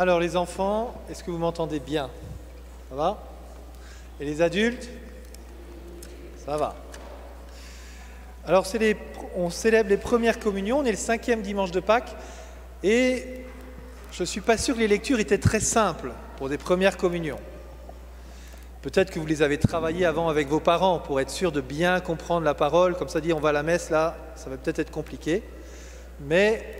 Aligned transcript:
Alors 0.00 0.20
les 0.20 0.36
enfants, 0.36 0.94
est-ce 1.10 1.24
que 1.24 1.32
vous 1.32 1.38
m'entendez 1.38 1.80
bien? 1.80 2.08
Ça 2.88 2.94
va? 2.94 3.20
Et 4.20 4.24
les 4.24 4.42
adultes? 4.42 4.88
Ça 6.46 6.56
va. 6.56 6.76
Alors 8.46 8.64
on 9.34 9.50
célèbre 9.50 9.90
les 9.90 9.96
premières 9.96 10.38
communions, 10.38 10.78
on 10.78 10.84
est 10.84 10.92
le 10.92 10.96
cinquième 10.96 11.42
dimanche 11.42 11.72
de 11.72 11.80
Pâques, 11.80 12.14
et 12.84 13.42
je 14.12 14.22
ne 14.22 14.26
suis 14.26 14.40
pas 14.40 14.56
sûr 14.56 14.76
que 14.76 14.78
les 14.78 14.86
lectures 14.86 15.18
étaient 15.18 15.36
très 15.36 15.58
simples 15.58 16.12
pour 16.36 16.48
des 16.48 16.58
premières 16.58 16.96
communions. 16.96 17.40
Peut-être 18.82 19.10
que 19.10 19.18
vous 19.18 19.26
les 19.26 19.42
avez 19.42 19.58
travaillées 19.58 20.06
avant 20.06 20.28
avec 20.28 20.46
vos 20.46 20.60
parents 20.60 21.00
pour 21.00 21.18
être 21.18 21.30
sûr 21.30 21.50
de 21.50 21.60
bien 21.60 21.98
comprendre 21.98 22.44
la 22.44 22.54
parole, 22.54 22.94
comme 22.94 23.08
ça 23.08 23.20
dit 23.20 23.32
on 23.32 23.40
va 23.40 23.48
à 23.48 23.52
la 23.52 23.64
messe, 23.64 23.90
là, 23.90 24.16
ça 24.36 24.48
va 24.48 24.58
peut-être 24.58 24.78
être 24.78 24.92
compliqué. 24.92 25.42
Mais 26.20 26.77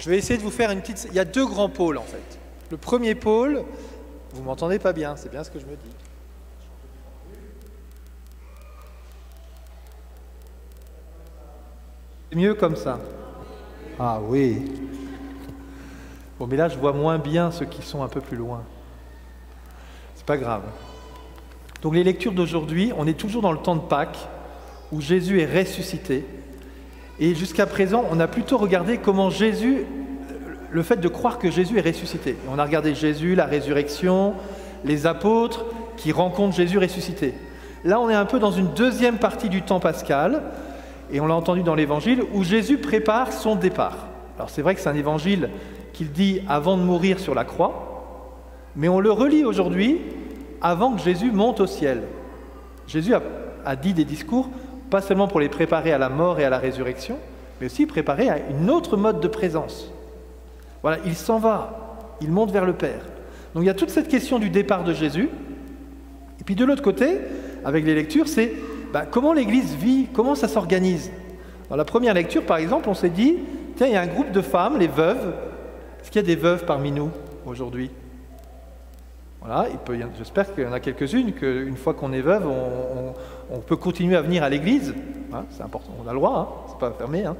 je 0.00 0.08
vais 0.08 0.16
essayer 0.16 0.38
de 0.38 0.42
vous 0.42 0.50
faire 0.50 0.70
une 0.70 0.80
petite... 0.80 1.06
Il 1.10 1.14
y 1.14 1.20
a 1.20 1.24
deux 1.24 1.46
grands 1.46 1.68
pôles 1.68 1.98
en 1.98 2.02
fait. 2.02 2.38
Le 2.70 2.76
premier 2.78 3.14
pôle, 3.14 3.64
vous 4.32 4.42
m'entendez 4.42 4.78
pas 4.78 4.94
bien, 4.94 5.14
c'est 5.16 5.30
bien 5.30 5.44
ce 5.44 5.50
que 5.50 5.60
je 5.60 5.66
me 5.66 5.76
dis. 5.76 5.94
C'est 12.30 12.36
mieux 12.36 12.54
comme 12.54 12.76
ça. 12.76 12.98
Ah 13.98 14.20
oui. 14.22 14.64
Bon, 16.38 16.46
mais 16.46 16.56
là, 16.56 16.68
je 16.68 16.78
vois 16.78 16.94
moins 16.94 17.18
bien 17.18 17.50
ceux 17.50 17.66
qui 17.66 17.82
sont 17.82 18.02
un 18.02 18.08
peu 18.08 18.22
plus 18.22 18.36
loin. 18.36 18.64
C'est 20.14 20.24
pas 20.24 20.38
grave. 20.38 20.62
Donc 21.82 21.94
les 21.94 22.04
lectures 22.04 22.32
d'aujourd'hui, 22.32 22.92
on 22.96 23.06
est 23.06 23.18
toujours 23.18 23.42
dans 23.42 23.52
le 23.52 23.58
temps 23.58 23.76
de 23.76 23.80
Pâques, 23.80 24.28
où 24.92 25.00
Jésus 25.02 25.40
est 25.40 25.58
ressuscité. 25.58 26.24
Et 27.20 27.34
jusqu'à 27.34 27.66
présent, 27.66 28.04
on 28.10 28.18
a 28.18 28.26
plutôt 28.26 28.58
regardé 28.58 28.98
comment 28.98 29.30
Jésus, 29.30 29.84
le 30.70 30.82
fait 30.82 30.96
de 30.96 31.08
croire 31.08 31.38
que 31.38 31.50
Jésus 31.50 31.78
est 31.78 31.86
ressuscité. 31.86 32.36
On 32.50 32.58
a 32.58 32.64
regardé 32.64 32.94
Jésus, 32.94 33.34
la 33.34 33.44
résurrection, 33.44 34.34
les 34.84 35.06
apôtres 35.06 35.66
qui 35.96 36.12
rencontrent 36.12 36.56
Jésus 36.56 36.78
ressuscité. 36.78 37.34
Là, 37.84 38.00
on 38.00 38.08
est 38.08 38.14
un 38.14 38.24
peu 38.24 38.38
dans 38.38 38.50
une 38.50 38.68
deuxième 38.74 39.18
partie 39.18 39.48
du 39.48 39.62
temps 39.62 39.80
pascal, 39.80 40.42
et 41.12 41.20
on 41.20 41.26
l'a 41.26 41.34
entendu 41.34 41.62
dans 41.62 41.74
l'évangile, 41.74 42.22
où 42.32 42.42
Jésus 42.42 42.78
prépare 42.78 43.32
son 43.32 43.54
départ. 43.54 44.08
Alors 44.36 44.48
c'est 44.48 44.62
vrai 44.62 44.74
que 44.74 44.80
c'est 44.80 44.88
un 44.88 44.94
évangile 44.94 45.50
qu'il 45.92 46.12
dit 46.12 46.40
avant 46.48 46.78
de 46.78 46.82
mourir 46.82 47.18
sur 47.18 47.34
la 47.34 47.44
croix, 47.44 47.90
mais 48.76 48.88
on 48.88 49.00
le 49.00 49.10
relit 49.10 49.44
aujourd'hui 49.44 50.00
avant 50.62 50.92
que 50.92 51.02
Jésus 51.02 51.30
monte 51.30 51.60
au 51.60 51.66
ciel. 51.66 52.04
Jésus 52.86 53.12
a, 53.14 53.76
dit 53.76 53.92
des 53.92 54.04
discours, 54.04 54.48
pas 54.90 55.00
seulement 55.00 55.28
pour 55.28 55.40
les 55.40 55.48
préparer 55.48 55.92
à 55.92 55.98
la 55.98 56.08
mort 56.08 56.40
et 56.40 56.44
à 56.44 56.50
la 56.50 56.58
résurrection, 56.58 57.18
mais 57.60 57.66
aussi 57.66 57.86
préparer 57.86 58.28
à 58.28 58.38
une 58.50 58.70
autre 58.70 58.96
mode 58.96 59.20
de 59.20 59.28
présence. 59.28 59.90
Voilà, 60.82 60.98
il 61.04 61.14
s'en 61.14 61.38
va, 61.38 62.08
il 62.20 62.30
monte 62.30 62.50
vers 62.50 62.64
le 62.64 62.72
Père. 62.72 63.02
Donc 63.54 63.64
il 63.64 63.66
y 63.66 63.70
a 63.70 63.74
toute 63.74 63.90
cette 63.90 64.08
question 64.08 64.38
du 64.38 64.50
départ 64.50 64.84
de 64.84 64.92
Jésus. 64.92 65.28
Et 66.40 66.44
puis 66.44 66.54
de 66.54 66.64
l'autre 66.64 66.82
côté, 66.82 67.18
avec 67.64 67.84
les 67.84 67.94
lectures, 67.94 68.28
c'est 68.28 68.52
bah, 68.92 69.06
comment 69.08 69.32
l'Église 69.32 69.74
vit, 69.74 70.08
comment 70.12 70.34
ça 70.34 70.48
s'organise. 70.48 71.10
Dans 71.68 71.76
la 71.76 71.84
première 71.84 72.14
lecture, 72.14 72.44
par 72.44 72.56
exemple, 72.56 72.88
on 72.88 72.94
s'est 72.94 73.10
dit, 73.10 73.36
tiens, 73.76 73.86
il 73.86 73.92
y 73.92 73.96
a 73.96 74.00
un 74.00 74.06
groupe 74.06 74.32
de 74.32 74.40
femmes, 74.40 74.78
les 74.78 74.88
veuves. 74.88 75.34
Est-ce 76.00 76.10
qu'il 76.10 76.20
y 76.20 76.24
a 76.24 76.26
des 76.26 76.40
veuves 76.40 76.64
parmi 76.64 76.90
nous 76.90 77.10
aujourd'hui? 77.46 77.90
Voilà, 79.40 79.68
j'espère 80.18 80.54
qu'il 80.54 80.64
y 80.64 80.66
en 80.66 80.72
a 80.72 80.80
quelques-unes, 80.80 81.32
qu'une 81.32 81.76
fois 81.76 81.94
qu'on 81.94 82.12
est 82.12 82.20
veuve, 82.20 82.46
on, 82.46 83.58
peut 83.60 83.76
continuer 83.76 84.14
à 84.16 84.22
venir 84.22 84.42
à 84.42 84.50
l'église. 84.50 84.94
Hein, 85.32 85.44
c'est 85.50 85.62
important, 85.62 85.92
on 86.04 86.06
a 86.06 86.12
le 86.12 86.18
droit, 86.18 86.38
hein, 86.38 86.66
c'est 86.68 86.78
pas 86.78 86.92
fermé. 86.92 87.24
Hein. 87.24 87.36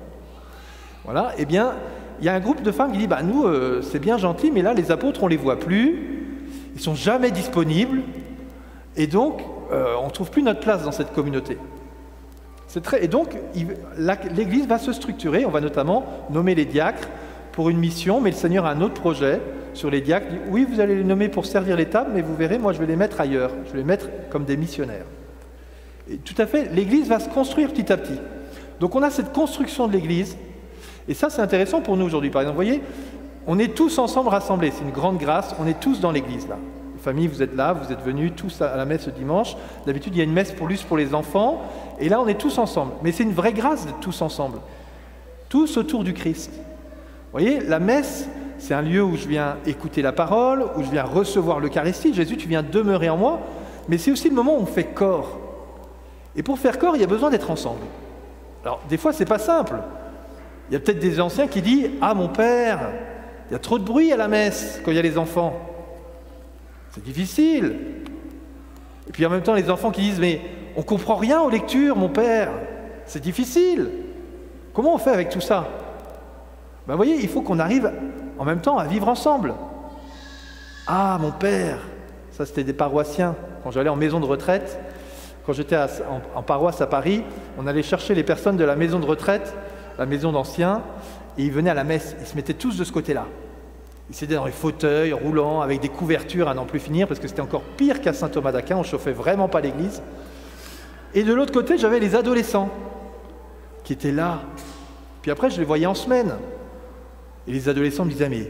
Voilà, 1.05 1.33
eh 1.37 1.45
bien, 1.45 1.75
il 2.21 2.25
y 2.25 2.29
a 2.31 2.35
un 2.35 2.41
groupe 2.41 2.63
de 2.63 2.73
femmes 2.73 2.93
qui 2.93 2.99
dit 2.99 3.07
bah, 3.07 3.23
Nous, 3.23 3.45
euh, 3.45 3.83
c'est 3.83 3.99
bien 3.99 4.17
gentil, 4.17 4.51
mais 4.51 4.63
là, 4.63 4.73
les 4.73 4.91
apôtres, 4.91 5.23
on 5.23 5.27
les 5.27 5.37
voit 5.37 5.59
plus, 5.59 6.39
ils 6.75 6.81
sont 6.81 6.95
jamais 6.95 7.31
disponibles, 7.31 8.01
et 8.97 9.07
donc, 9.07 9.43
euh, 9.71 9.95
on 10.01 10.07
ne 10.07 10.11
trouve 10.11 10.31
plus 10.31 10.43
notre 10.43 10.61
place 10.61 10.85
dans 10.85 10.93
cette 10.93 11.13
communauté. 11.13 11.59
Très, 12.83 13.05
et 13.05 13.09
donc, 13.09 13.37
l'Église 14.31 14.67
va 14.67 14.79
se 14.79 14.93
structurer, 14.93 15.45
on 15.45 15.51
va 15.51 15.61
notamment 15.61 16.05
nommer 16.31 16.55
les 16.55 16.65
diacres 16.65 17.09
pour 17.53 17.69
une 17.69 17.79
mission, 17.79 18.21
mais 18.21 18.31
le 18.31 18.37
Seigneur 18.37 18.65
a 18.65 18.71
un 18.71 18.81
autre 18.81 18.95
projet 18.95 19.41
sur 19.75 19.91
les 19.91 20.01
diacres. 20.01 20.27
Oui, 20.49 20.67
vous 20.71 20.81
allez 20.81 20.97
les 20.97 21.05
nommer 21.05 21.29
pour 21.29 21.47
servir 21.47 21.77
l'État, 21.77 22.07
mais 22.13 22.23
vous 22.23 22.35
verrez, 22.35 22.59
moi 22.59 22.73
je 22.73 22.79
vais 22.79 22.87
les 22.87 22.97
mettre 22.97 23.21
ailleurs. 23.21 23.51
Je 23.67 23.73
vais 23.73 23.79
les 23.79 23.85
mettre 23.85 24.09
comme 24.31 24.45
des 24.45 24.57
missionnaires. 24.57 25.07
Et 26.11 26.17
tout 26.17 26.35
à 26.39 26.47
fait, 26.47 26.73
l'Église 26.73 27.09
va 27.09 27.21
se 27.21 27.29
construire 27.29 27.71
petit 27.71 27.93
à 27.93 27.97
petit. 27.97 28.19
Donc 28.81 28.97
on 28.97 29.03
a 29.03 29.11
cette 29.11 29.33
construction 29.33 29.87
de 29.87 29.93
l'Église, 29.93 30.37
et 31.07 31.15
ça 31.15 31.31
c'est 31.31 31.43
intéressant 31.43 31.81
pour 31.83 31.97
nous 31.97 32.05
aujourd'hui. 32.05 32.31
Par 32.31 32.43
exemple, 32.43 32.59
vous 32.59 32.65
voyez, 32.65 32.83
on 33.47 33.59
est 33.59 33.75
tous 33.75 33.99
ensemble 33.99 34.31
rassemblés, 34.31 34.71
c'est 34.71 34.85
une 34.85 34.91
grande 34.91 35.19
grâce, 35.19 35.55
on 35.61 35.67
est 35.67 35.79
tous 35.79 36.01
dans 36.01 36.11
l'Église 36.11 36.49
là. 36.49 36.57
famille, 36.99 37.29
vous 37.29 37.43
êtes 37.43 37.55
là, 37.55 37.75
vous 37.75 37.93
êtes 37.93 38.03
venus 38.03 38.33
tous 38.35 38.61
à 38.63 38.77
la 38.77 38.85
messe 38.85 39.03
ce 39.03 39.11
dimanche. 39.11 39.57
D'habitude, 39.87 40.15
il 40.15 40.19
y 40.19 40.21
a 40.21 40.25
une 40.25 40.33
messe 40.33 40.53
pour 40.53 40.67
plus 40.67 40.83
pour 40.83 40.97
les 40.97 41.15
enfants, 41.15 41.63
et 41.99 42.09
là 42.09 42.21
on 42.21 42.27
est 42.27 42.39
tous 42.39 42.59
ensemble. 42.59 42.93
Mais 43.03 43.13
c'est 43.13 43.23
une 43.23 43.33
vraie 43.33 43.53
grâce 43.53 43.87
d'être 43.87 44.01
tous 44.01 44.23
ensemble, 44.23 44.59
tous 45.49 45.77
autour 45.77 46.03
du 46.03 46.15
Christ. 46.15 46.51
Vous 46.55 47.39
voyez, 47.39 47.61
la 47.61 47.79
messe, 47.79 48.29
c'est 48.61 48.75
un 48.75 48.83
lieu 48.83 49.03
où 49.03 49.17
je 49.17 49.27
viens 49.27 49.57
écouter 49.67 50.03
la 50.03 50.13
parole, 50.13 50.67
où 50.77 50.83
je 50.83 50.91
viens 50.91 51.03
recevoir 51.03 51.61
l'Eucharistie. 51.61 52.13
Jésus, 52.13 52.37
tu 52.37 52.47
viens 52.47 52.63
demeurer 52.63 53.09
en 53.09 53.17
moi. 53.17 53.41
Mais 53.89 53.97
c'est 53.97 54.11
aussi 54.11 54.29
le 54.29 54.35
moment 54.35 54.57
où 54.59 54.61
on 54.61 54.67
fait 54.67 54.85
corps. 54.85 55.39
Et 56.37 56.43
pour 56.43 56.59
faire 56.59 56.79
corps, 56.79 56.95
il 56.95 57.01
y 57.01 57.05
a 57.05 57.09
besoin 57.09 57.31
d'être 57.31 57.51
ensemble. 57.51 57.81
Alors, 58.63 58.81
des 58.89 58.99
fois, 58.99 59.15
c'est 59.15 59.25
pas 59.25 59.39
simple. 59.39 59.77
Il 60.69 60.75
y 60.75 60.77
a 60.77 60.81
peut-être 60.81 60.99
des 60.99 61.21
anciens 61.21 61.49
qui 61.49 61.63
disent 61.63 61.91
Ah, 62.03 62.13
mon 62.13 62.29
père, 62.29 62.91
il 63.49 63.55
y 63.55 63.57
a 63.57 63.59
trop 63.59 63.79
de 63.79 63.85
bruit 63.85 64.13
à 64.13 64.17
la 64.17 64.29
messe 64.29 64.81
quand 64.85 64.91
il 64.91 64.97
y 64.97 65.01
a 65.01 65.03
les 65.03 65.17
enfants. 65.17 65.59
C'est 66.91 67.03
difficile. 67.03 67.77
Et 69.09 69.13
puis 69.13 69.25
en 69.25 69.31
même 69.31 69.43
temps, 69.43 69.55
les 69.55 69.71
enfants 69.71 69.91
qui 69.91 70.03
disent 70.03 70.21
Mais 70.21 70.43
on 70.77 70.83
comprend 70.83 71.17
rien 71.17 71.41
aux 71.41 71.51
lectures, 71.51 71.97
mon 71.97 72.11
père. 72.11 72.51
C'est 73.07 73.23
difficile. 73.23 73.89
Comment 74.75 74.95
on 74.95 74.99
fait 74.99 75.11
avec 75.11 75.31
tout 75.31 75.41
ça? 75.41 75.67
Ben, 76.87 76.93
Vous 76.93 76.99
voyez, 76.99 77.17
il 77.21 77.29
faut 77.29 77.41
qu'on 77.41 77.59
arrive 77.59 77.91
en 78.41 78.45
même 78.47 78.63
temps 78.63 78.79
à 78.79 78.87
vivre 78.87 79.07
ensemble. 79.07 79.55
Ah, 80.87 81.19
mon 81.21 81.31
père, 81.31 81.79
ça 82.33 82.47
c'était 82.47 82.65
des 82.65 82.73
paroissiens. 82.73 83.37
Quand 83.63 83.71
j'allais 83.71 83.91
en 83.91 83.97
maison 83.97 84.19
de 84.19 84.25
retraite, 84.25 84.81
quand 85.45 85.53
j'étais 85.53 85.77
en, 86.35 86.43
paroisse 86.43 86.81
à 86.81 86.87
Paris, 86.87 87.23
on 87.59 87.67
allait 87.67 87.83
chercher 87.83 88.15
les 88.15 88.25
personnes 88.25 88.57
de 88.57 88.65
la 88.65 88.77
maison 88.77 88.99
de 88.99 89.05
retraite, 89.05 89.55
la 89.99 90.07
maison 90.07 90.33
d'anciens, 90.33 90.81
et 91.37 91.45
ils 91.45 91.53
venaient 91.53 91.71
à 91.71 91.75
la 91.75 91.85
messe. 91.85 92.17
Ils 92.19 92.27
se 92.27 92.35
mettaient 92.35 92.55
tous 92.55 92.79
de 92.79 92.85
ce 92.85 92.93
côté-là. 92.93 93.27
Ils 94.09 94.17
s'étaient 94.17 94.37
dans 94.37 94.47
les 94.47 94.53
fauteuils 94.53 95.13
roulants, 95.13 95.61
avec 95.61 95.81
des 95.81 95.91
couvertures 95.91 96.49
à 96.49 96.55
n'en 96.55 96.65
plus 96.65 96.81
finir, 96.81 97.07
parce 97.09 97.21
que 97.21 97.29
c'était 97.29 97.43
encore 97.43 97.63
pire 97.77 98.01
qu'à 98.01 98.15
Saint 98.15 98.31
Thomas 98.31 98.53
d'Aquin, 98.53 98.79
on 98.79 98.83
chauffait 98.85 99.13
vraiment 99.13 99.49
pas 99.49 99.61
l'église. 99.61 100.03
Et 101.13 101.25
de 101.25 101.35
l'autre 101.35 101.53
côté, 101.53 101.77
j'avais 101.77 102.01
les 102.01 102.17
adolescents 102.17 102.71
qui 103.85 103.93
étaient 103.93 104.13
là. 104.13 104.39
Puis 105.21 105.31
après, 105.31 105.51
je 105.51 105.59
les 105.59 105.67
voyais 105.67 105.87
en 105.87 105.95
semaine. 105.95 106.33
Et 107.51 107.53
les 107.53 107.69
adolescents 107.69 108.05
me 108.05 108.11
disaient, 108.13 108.29
mais 108.29 108.49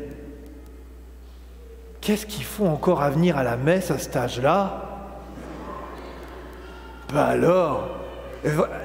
qu'est-ce 2.02 2.26
qu'ils 2.26 2.44
font 2.44 2.68
encore 2.68 3.00
à 3.00 3.08
venir 3.08 3.38
à 3.38 3.42
la 3.42 3.56
messe 3.56 3.90
à 3.90 3.96
cet 3.96 4.14
âge-là? 4.14 5.06
Ben 7.10 7.22
alors, 7.22 7.88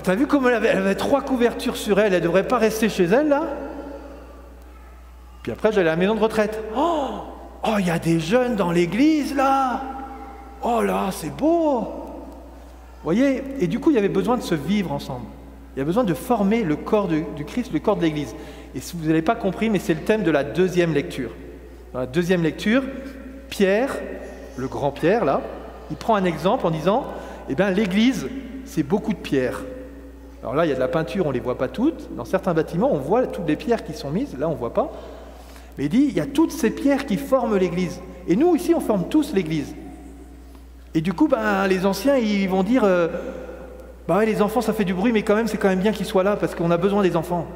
t'as 0.03 0.15
vu 0.15 0.25
comme 0.25 0.47
elle 0.47 0.53
avait, 0.53 0.95
trois 0.95 1.21
couvertures 1.21 1.75
sur 1.75 1.99
elle, 1.99 2.13
elle 2.13 2.21
ne 2.21 2.25
devrait 2.25 2.47
pas 2.47 2.59
rester 2.59 2.87
chez 2.87 3.03
elle 3.03 3.27
là? 3.27 3.43
Puis 5.43 5.51
après, 5.51 5.73
j'allais 5.73 5.89
à 5.89 5.95
la 5.95 5.97
maison 5.97 6.15
de 6.15 6.21
retraite. 6.21 6.63
Oh, 6.77 7.09
oh, 7.63 7.75
il 7.79 7.87
y 7.87 7.91
a 7.91 7.99
des 7.99 8.21
jeunes 8.21 8.55
dans 8.55 8.71
l'église 8.71 9.35
là 9.35 9.81
Oh 10.63 10.81
là, 10.81 11.09
c'est 11.11 11.35
beau 11.35 11.81
Vous 11.81 13.03
voyez 13.03 13.43
Et 13.59 13.67
du 13.67 13.81
coup, 13.81 13.91
il 13.91 13.95
y 13.95 13.99
avait 13.99 14.07
besoin 14.07 14.37
de 14.37 14.43
se 14.43 14.55
vivre 14.55 14.93
ensemble. 14.93 15.25
Il 15.75 15.79
y 15.79 15.81
a 15.81 15.85
besoin 15.85 16.05
de 16.05 16.13
former 16.13 16.63
le 16.63 16.77
corps 16.77 17.07
du 17.07 17.45
Christ, 17.45 17.73
le 17.73 17.79
corps 17.79 17.97
de 17.97 18.01
l'Église. 18.01 18.33
Et 18.75 18.79
si 18.79 18.95
vous 18.95 19.07
n'avez 19.07 19.21
pas 19.21 19.35
compris, 19.35 19.69
mais 19.69 19.79
c'est 19.79 19.93
le 19.93 20.01
thème 20.01 20.23
de 20.23 20.31
la 20.31 20.43
deuxième 20.43 20.93
lecture. 20.93 21.31
Dans 21.93 21.99
la 21.99 22.05
deuxième 22.05 22.43
lecture, 22.43 22.83
Pierre, 23.49 23.97
le 24.55 24.67
grand 24.67 24.91
Pierre, 24.91 25.25
là, 25.25 25.41
il 25.91 25.97
prend 25.97 26.15
un 26.15 26.23
exemple 26.23 26.65
en 26.65 26.71
disant, 26.71 27.05
eh 27.49 27.55
bien 27.55 27.71
l'Église, 27.71 28.27
c'est 28.63 28.83
beaucoup 28.83 29.11
de 29.11 29.17
pierres. 29.17 29.63
Alors 30.41 30.55
là, 30.55 30.65
il 30.65 30.69
y 30.69 30.71
a 30.71 30.75
de 30.75 30.79
la 30.79 30.87
peinture, 30.87 31.25
on 31.25 31.29
ne 31.29 31.33
les 31.33 31.39
voit 31.39 31.57
pas 31.57 31.67
toutes. 31.67 32.13
Dans 32.15 32.25
certains 32.25 32.53
bâtiments, 32.53 32.93
on 32.93 32.99
voit 32.99 33.27
toutes 33.27 33.47
les 33.47 33.55
pierres 33.55 33.83
qui 33.83 33.93
sont 33.93 34.11
mises, 34.11 34.37
là, 34.37 34.47
on 34.47 34.53
ne 34.53 34.57
voit 34.57 34.73
pas. 34.73 34.91
Mais 35.77 35.85
il 35.85 35.89
dit, 35.89 36.05
il 36.07 36.13
y 36.13 36.21
a 36.21 36.25
toutes 36.25 36.51
ces 36.51 36.69
pierres 36.69 37.05
qui 37.05 37.17
forment 37.17 37.57
l'Église. 37.57 37.99
Et 38.27 38.35
nous, 38.35 38.55
ici, 38.55 38.73
on 38.73 38.79
forme 38.79 39.09
tous 39.09 39.33
l'Église. 39.33 39.75
Et 40.93 41.01
du 41.01 41.13
coup, 41.13 41.27
ben, 41.27 41.67
les 41.67 41.85
anciens, 41.85 42.15
ils 42.15 42.47
vont 42.47 42.63
dire, 42.63 42.83
euh, 42.85 43.09
bah 44.07 44.23
les 44.23 44.41
enfants, 44.41 44.61
ça 44.61 44.73
fait 44.73 44.85
du 44.85 44.93
bruit, 44.93 45.11
mais 45.11 45.23
quand 45.23 45.35
même, 45.35 45.47
c'est 45.47 45.57
quand 45.57 45.69
même 45.69 45.79
bien 45.79 45.91
qu'ils 45.91 46.05
soient 46.05 46.23
là, 46.23 46.35
parce 46.35 46.53
qu'on 46.53 46.71
a 46.71 46.77
besoin 46.77 47.01
des 47.01 47.15
enfants. 47.15 47.47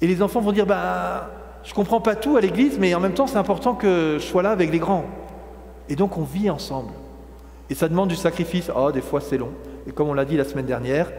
Et 0.00 0.06
les 0.06 0.22
enfants 0.22 0.40
vont 0.40 0.52
dire, 0.52 0.66
bah, 0.66 1.30
je 1.62 1.72
comprends 1.72 2.00
pas 2.00 2.16
tout 2.16 2.36
à 2.36 2.40
l'église, 2.40 2.78
mais 2.78 2.94
en 2.94 3.00
même 3.00 3.14
temps, 3.14 3.26
c'est 3.26 3.36
important 3.36 3.74
que 3.74 4.16
je 4.18 4.24
sois 4.24 4.42
là 4.42 4.50
avec 4.50 4.72
les 4.72 4.78
grands. 4.78 5.04
Et 5.88 5.96
donc, 5.96 6.16
on 6.16 6.22
vit 6.22 6.50
ensemble. 6.50 6.92
Et 7.68 7.74
ça 7.74 7.88
demande 7.88 8.08
du 8.08 8.16
sacrifice. 8.16 8.70
Ah, 8.74 8.90
des 8.92 9.02
fois, 9.02 9.20
c'est 9.20 9.38
long. 9.38 9.50
Et 9.86 9.92
comme 9.92 10.08
on 10.08 10.14
l'a 10.14 10.24
dit 10.24 10.36
la 10.36 10.44
semaine 10.44 10.66
dernière, 10.66 11.10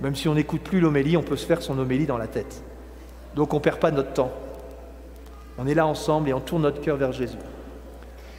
même 0.00 0.14
si 0.14 0.28
on 0.28 0.34
n'écoute 0.34 0.60
plus 0.60 0.80
l'homélie, 0.80 1.16
on 1.16 1.22
peut 1.22 1.36
se 1.36 1.46
faire 1.46 1.62
son 1.62 1.78
homélie 1.78 2.06
dans 2.06 2.18
la 2.18 2.26
tête. 2.28 2.62
Donc, 3.34 3.52
on 3.52 3.56
ne 3.56 3.62
perd 3.62 3.78
pas 3.78 3.90
notre 3.90 4.12
temps. 4.12 4.32
On 5.58 5.66
est 5.66 5.74
là 5.74 5.86
ensemble 5.86 6.28
et 6.28 6.34
on 6.34 6.40
tourne 6.40 6.62
notre 6.62 6.80
cœur 6.80 6.96
vers 6.96 7.12
Jésus. 7.12 7.38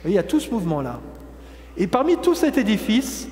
il 0.04 0.12
y 0.12 0.18
a 0.18 0.22
tout 0.22 0.40
ce 0.40 0.50
mouvement-là. 0.50 1.00
Et 1.76 1.86
parmi 1.86 2.16
tout 2.16 2.34
cet 2.34 2.56
édifice, 2.56 3.28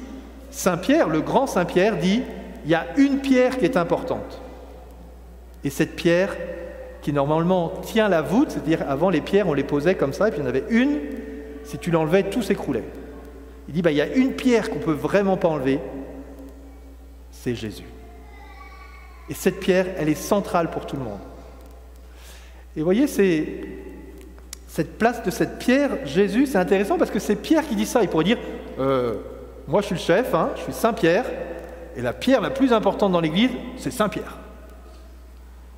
Saint 0.56 0.78
Pierre, 0.78 1.10
le 1.10 1.20
grand 1.20 1.46
Saint 1.46 1.66
Pierre, 1.66 1.98
dit, 1.98 2.22
il 2.64 2.70
y 2.70 2.74
a 2.74 2.86
une 2.96 3.18
pierre 3.18 3.58
qui 3.58 3.66
est 3.66 3.76
importante. 3.76 4.40
Et 5.64 5.68
cette 5.68 5.96
pierre, 5.96 6.34
qui 7.02 7.12
normalement 7.12 7.68
tient 7.82 8.08
la 8.08 8.22
voûte, 8.22 8.52
c'est-à-dire 8.52 8.82
avant 8.88 9.10
les 9.10 9.20
pierres, 9.20 9.48
on 9.48 9.52
les 9.52 9.64
posait 9.64 9.96
comme 9.96 10.14
ça, 10.14 10.28
et 10.28 10.30
puis 10.30 10.40
il 10.40 10.44
y 10.44 10.46
en 10.46 10.48
avait 10.48 10.64
une, 10.70 10.98
si 11.62 11.76
tu 11.76 11.90
l'enlevais, 11.90 12.30
tout 12.30 12.40
s'écroulait. 12.40 12.84
Il 13.68 13.74
dit, 13.74 13.82
bah, 13.82 13.90
il 13.90 13.98
y 13.98 14.00
a 14.00 14.06
une 14.06 14.32
pierre 14.32 14.70
qu'on 14.70 14.78
ne 14.78 14.84
peut 14.84 14.92
vraiment 14.92 15.36
pas 15.36 15.48
enlever, 15.48 15.78
c'est 17.30 17.54
Jésus. 17.54 17.84
Et 19.28 19.34
cette 19.34 19.60
pierre, 19.60 19.88
elle 19.98 20.08
est 20.08 20.14
centrale 20.14 20.70
pour 20.70 20.86
tout 20.86 20.96
le 20.96 21.02
monde. 21.02 21.20
Et 22.74 22.80
vous 22.80 22.86
voyez, 22.86 23.06
c'est 23.06 23.60
cette 24.68 24.96
place 24.96 25.22
de 25.22 25.30
cette 25.30 25.58
pierre, 25.58 25.98
Jésus, 26.06 26.46
c'est 26.46 26.58
intéressant 26.58 26.96
parce 26.96 27.10
que 27.10 27.18
c'est 27.18 27.36
Pierre 27.36 27.68
qui 27.68 27.76
dit 27.76 27.86
ça. 27.86 28.02
Il 28.02 28.08
pourrait 28.08 28.24
dire, 28.24 28.38
euh, 28.78 29.16
moi 29.68 29.80
je 29.80 29.86
suis 29.86 29.94
le 29.94 30.00
chef, 30.00 30.34
hein, 30.34 30.50
je 30.56 30.62
suis 30.62 30.72
Saint 30.72 30.92
Pierre, 30.92 31.26
et 31.96 32.02
la 32.02 32.12
pierre 32.12 32.40
la 32.40 32.50
plus 32.50 32.72
importante 32.72 33.12
dans 33.12 33.20
l'Église, 33.20 33.50
c'est 33.76 33.90
Saint 33.90 34.08
Pierre. 34.08 34.38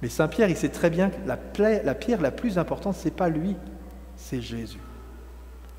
Mais 0.02 0.08
Saint 0.08 0.29
Pierre, 0.29 0.49
il 0.49 0.56
sait 0.56 0.69
très 0.69 0.90
bien 0.90 1.11
que 1.11 1.17
la, 1.26 1.38
la 1.82 1.94
pierre 1.94 2.20
la 2.20 2.31
plus 2.31 2.58
importante, 2.58 2.94
ce 2.94 3.05
n'est 3.05 3.11
pas 3.11 3.29
lui, 3.29 3.56
c'est 4.17 4.40
Jésus. 4.40 4.81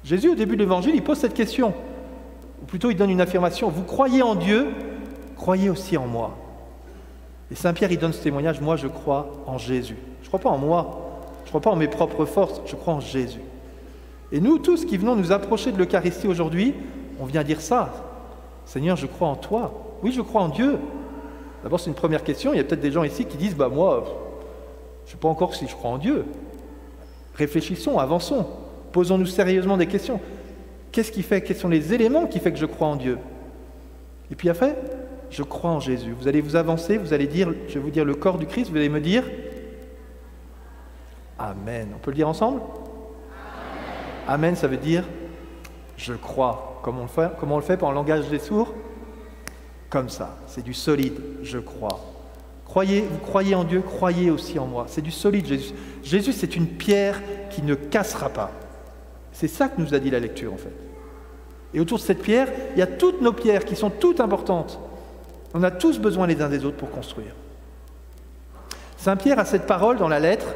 Jésus, 0.03 0.29
au 0.29 0.35
début 0.35 0.55
de 0.55 0.61
l'Évangile, 0.61 0.95
il 0.95 1.03
pose 1.03 1.17
cette 1.17 1.33
question, 1.33 1.73
ou 2.61 2.65
plutôt 2.65 2.89
il 2.89 2.95
donne 2.95 3.09
une 3.09 3.21
affirmation, 3.21 3.69
vous 3.69 3.83
croyez 3.83 4.21
en 4.21 4.35
Dieu, 4.35 4.67
croyez 5.35 5.69
aussi 5.69 5.97
en 5.97 6.07
moi. 6.07 6.37
Et 7.51 7.55
Saint 7.55 7.73
Pierre, 7.73 7.91
il 7.91 7.97
donne 7.97 8.13
ce 8.13 8.21
témoignage, 8.21 8.61
moi 8.61 8.75
je 8.75 8.87
crois 8.87 9.43
en 9.45 9.57
Jésus. 9.57 9.97
Je 10.21 10.25
ne 10.25 10.27
crois 10.27 10.39
pas 10.39 10.49
en 10.49 10.57
moi, 10.57 11.21
je 11.43 11.47
ne 11.47 11.49
crois 11.49 11.61
pas 11.61 11.71
en 11.71 11.75
mes 11.75 11.87
propres 11.87 12.25
forces, 12.25 12.61
je 12.65 12.75
crois 12.75 12.93
en 12.93 12.99
Jésus. 12.99 13.41
Et 14.31 14.39
nous 14.39 14.59
tous 14.59 14.85
qui 14.85 14.97
venons 14.97 15.15
nous 15.15 15.31
approcher 15.31 15.71
de 15.71 15.77
l'Eucharistie 15.77 16.27
aujourd'hui, 16.27 16.75
on 17.19 17.25
vient 17.25 17.43
dire 17.43 17.61
ça. 17.61 17.91
Seigneur, 18.65 18.95
je 18.95 19.07
crois 19.07 19.27
en 19.27 19.35
toi. 19.35 19.97
Oui, 20.03 20.11
je 20.11 20.21
crois 20.21 20.41
en 20.41 20.49
Dieu. 20.49 20.77
D'abord, 21.63 21.79
c'est 21.79 21.89
une 21.89 21.95
première 21.95 22.23
question. 22.23 22.53
Il 22.53 22.57
y 22.57 22.59
a 22.59 22.63
peut-être 22.63 22.79
des 22.81 22.91
gens 22.91 23.03
ici 23.03 23.25
qui 23.25 23.37
disent, 23.37 23.55
bah 23.55 23.69
moi, 23.69 24.03
je 25.05 25.09
ne 25.09 25.11
sais 25.11 25.17
pas 25.17 25.27
encore 25.27 25.55
si 25.55 25.67
je 25.67 25.75
crois 25.75 25.91
en 25.91 25.97
Dieu. 25.97 26.25
Réfléchissons, 27.35 27.99
avançons, 27.99 28.45
posons-nous 28.91 29.25
sérieusement 29.25 29.77
des 29.77 29.87
questions. 29.87 30.19
Qu'est-ce 30.91 31.11
qui 31.11 31.23
fait 31.23 31.41
Quels 31.41 31.57
sont 31.57 31.67
les 31.67 31.93
éléments 31.93 32.27
qui 32.27 32.39
font 32.39 32.51
que 32.51 32.57
je 32.57 32.65
crois 32.65 32.87
en 32.87 32.95
Dieu? 32.95 33.17
Et 34.31 34.35
puis 34.35 34.49
après, 34.49 34.75
je 35.29 35.43
crois 35.43 35.71
en 35.71 35.79
Jésus. 35.79 36.15
Vous 36.19 36.27
allez 36.27 36.41
vous 36.41 36.55
avancer, 36.55 36.97
vous 36.97 37.13
allez 37.13 37.27
dire, 37.27 37.53
je 37.67 37.75
vais 37.75 37.79
vous 37.79 37.91
dire 37.91 38.05
le 38.05 38.15
corps 38.15 38.37
du 38.37 38.45
Christ, 38.45 38.71
vous 38.71 38.77
allez 38.77 38.89
me 38.89 39.01
dire 39.01 39.23
Amen. 41.37 41.89
On 41.95 41.99
peut 41.99 42.11
le 42.11 42.15
dire 42.15 42.27
ensemble? 42.27 42.61
Amen, 44.27 44.55
ça 44.55 44.67
veut 44.67 44.77
dire 44.77 45.05
je 45.99 46.13
crois. 46.13 46.79
Comment 46.81 47.01
on 47.01 47.03
le 47.03 47.09
fait, 47.09 47.29
comment 47.39 47.55
on 47.55 47.59
le 47.59 47.63
fait 47.63 47.77
par 47.77 47.89
le 47.89 47.95
langage 47.95 48.29
des 48.29 48.39
sourds 48.39 48.73
Comme 49.89 50.09
ça. 50.09 50.37
C'est 50.47 50.63
du 50.63 50.73
solide, 50.73 51.19
je 51.43 51.59
crois. 51.59 51.99
Croyez, 52.65 53.01
vous 53.01 53.17
croyez 53.17 53.53
en 53.53 53.63
Dieu, 53.63 53.81
croyez 53.81 54.31
aussi 54.31 54.57
en 54.59 54.65
moi. 54.65 54.85
C'est 54.87 55.01
du 55.01 55.11
solide, 55.11 55.45
Jésus. 55.45 55.73
Jésus, 56.03 56.33
c'est 56.33 56.55
une 56.55 56.67
pierre 56.67 57.21
qui 57.49 57.61
ne 57.63 57.75
cassera 57.75 58.29
pas. 58.29 58.51
C'est 59.33 59.47
ça 59.47 59.67
que 59.67 59.81
nous 59.81 59.93
a 59.93 59.99
dit 59.99 60.09
la 60.09 60.19
lecture, 60.19 60.53
en 60.53 60.57
fait. 60.57 60.73
Et 61.73 61.79
autour 61.79 61.97
de 61.97 62.03
cette 62.03 62.21
pierre, 62.21 62.47
il 62.75 62.79
y 62.79 62.81
a 62.81 62.87
toutes 62.87 63.21
nos 63.21 63.33
pierres 63.33 63.65
qui 63.65 63.75
sont 63.75 63.89
toutes 63.89 64.21
importantes. 64.21 64.79
On 65.53 65.63
a 65.63 65.71
tous 65.71 65.99
besoin 65.99 66.27
les 66.27 66.41
uns 66.41 66.49
des 66.49 66.63
autres 66.63 66.77
pour 66.77 66.91
construire. 66.91 67.33
Saint 68.97 69.15
Pierre 69.15 69.39
a 69.39 69.45
cette 69.45 69.65
parole 69.65 69.97
dans 69.97 70.07
la 70.07 70.19
lettre. 70.19 70.47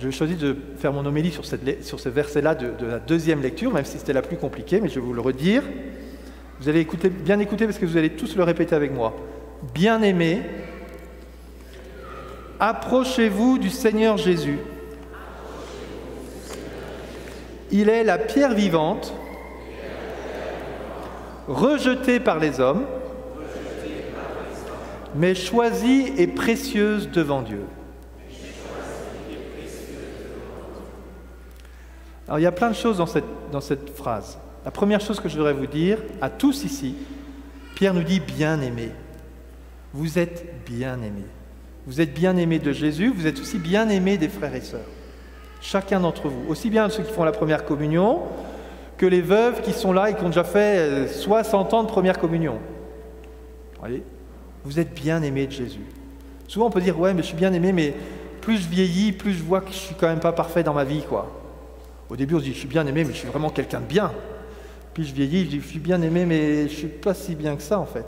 Je 0.00 0.10
choisis 0.10 0.38
de 0.38 0.56
faire 0.76 0.92
mon 0.92 1.04
homélie 1.04 1.32
sur, 1.32 1.44
ce 1.44 2.08
verset-là 2.08 2.54
de, 2.54 2.86
la 2.86 2.98
deuxième 2.98 3.42
lecture, 3.42 3.72
même 3.72 3.84
si 3.84 3.98
c'était 3.98 4.12
la 4.12 4.22
plus 4.22 4.36
compliquée, 4.36 4.80
mais 4.80 4.88
je 4.88 4.96
vais 4.96 5.00
vous 5.00 5.12
le 5.12 5.20
redire. 5.20 5.62
Vous 6.60 6.68
allez 6.68 6.80
écouter, 6.80 7.08
bien 7.08 7.38
écouter 7.38 7.64
parce 7.64 7.78
que 7.78 7.86
vous 7.86 7.96
allez 7.96 8.10
tous 8.10 8.36
le 8.36 8.44
répéter 8.44 8.74
avec 8.74 8.92
moi. 8.92 9.16
Bien-aimés, 9.74 10.42
approchez-vous 12.60 13.58
du 13.58 13.70
Seigneur 13.70 14.16
Jésus. 14.16 14.58
Il 17.70 17.88
est 17.88 18.04
la 18.04 18.18
pierre 18.18 18.54
vivante, 18.54 19.12
rejetée 21.48 22.20
par 22.20 22.38
les 22.38 22.60
hommes 22.60 22.86
mais 25.14 25.34
choisie 25.34 26.12
et 26.16 26.26
précieuse 26.26 27.10
devant 27.10 27.42
Dieu. 27.42 27.64
Alors 32.28 32.38
il 32.38 32.42
y 32.42 32.46
a 32.46 32.52
plein 32.52 32.68
de 32.68 32.74
choses 32.74 32.98
dans 32.98 33.60
cette, 33.60 33.90
phrase. 33.96 34.38
La 34.64 34.70
première 34.70 35.00
chose 35.00 35.18
que 35.18 35.30
je 35.30 35.36
voudrais 35.36 35.54
vous 35.54 35.66
dire, 35.66 35.98
à 36.20 36.28
tous 36.28 36.62
ici, 36.62 36.94
Pierre 37.74 37.94
nous 37.94 38.02
dit 38.02 38.20
bien 38.20 38.60
aimé. 38.60 38.90
Vous 39.94 40.18
êtes 40.18 40.64
bien 40.66 41.00
aimés. 41.00 41.26
Vous 41.86 42.02
êtes 42.02 42.12
bien 42.12 42.36
aimés 42.36 42.58
de 42.58 42.70
Jésus, 42.70 43.08
vous 43.08 43.26
êtes 43.26 43.40
aussi 43.40 43.58
bien 43.58 43.88
aimés 43.88 44.18
des 44.18 44.28
frères 44.28 44.54
et 44.54 44.60
sœurs. 44.60 44.80
Chacun 45.62 46.00
d'entre 46.00 46.28
vous, 46.28 46.50
aussi 46.50 46.68
bien 46.68 46.90
ceux 46.90 47.02
qui 47.02 47.12
font 47.12 47.24
la 47.24 47.32
première 47.32 47.64
communion 47.64 48.20
que 48.98 49.06
les 49.06 49.22
veuves 49.22 49.62
qui 49.62 49.72
sont 49.72 49.92
là 49.92 50.10
et 50.10 50.14
qui 50.14 50.22
ont 50.22 50.28
déjà 50.28 50.44
fait 50.44 51.08
60 51.08 51.72
ans 51.72 51.82
de 51.82 51.88
première 51.88 52.18
communion. 52.18 52.58
Vous 53.74 53.80
voyez? 53.80 54.02
Vous 54.64 54.78
êtes 54.78 54.92
bien 54.92 55.22
aimé 55.22 55.46
de 55.46 55.52
Jésus. 55.52 55.86
Souvent 56.46 56.66
on 56.66 56.70
peut 56.70 56.80
dire 56.82 56.98
ouais 57.00 57.14
mais 57.14 57.22
je 57.22 57.28
suis 57.28 57.36
bien 57.36 57.54
aimé 57.54 57.72
mais 57.72 57.94
plus 58.42 58.58
je 58.58 58.68
vieillis, 58.68 59.12
plus 59.12 59.32
je 59.32 59.42
vois 59.42 59.62
que 59.62 59.70
je 59.70 59.76
suis 59.76 59.94
quand 59.94 60.08
même 60.08 60.20
pas 60.20 60.32
parfait 60.32 60.62
dans 60.62 60.74
ma 60.74 60.84
vie 60.84 61.02
quoi. 61.08 61.32
Au 62.10 62.16
début 62.16 62.34
on 62.34 62.38
se 62.38 62.44
dit 62.44 62.52
je 62.52 62.58
suis 62.58 62.68
bien 62.68 62.86
aimé 62.86 63.04
mais 63.04 63.12
je 63.12 63.18
suis 63.18 63.28
vraiment 63.28 63.50
quelqu'un 63.50 63.80
de 63.80 63.86
bien. 63.86 64.12
Puis 64.94 65.04
je 65.04 65.14
vieillis, 65.14 65.44
je 65.44 65.50
dis 65.50 65.60
je 65.60 65.66
suis 65.66 65.78
bien 65.78 66.00
aimé 66.02 66.24
mais 66.26 66.68
je 66.68 66.74
suis 66.74 66.88
pas 66.88 67.14
si 67.14 67.34
bien 67.34 67.56
que 67.56 67.62
ça 67.62 67.78
en 67.78 67.86
fait. 67.86 68.06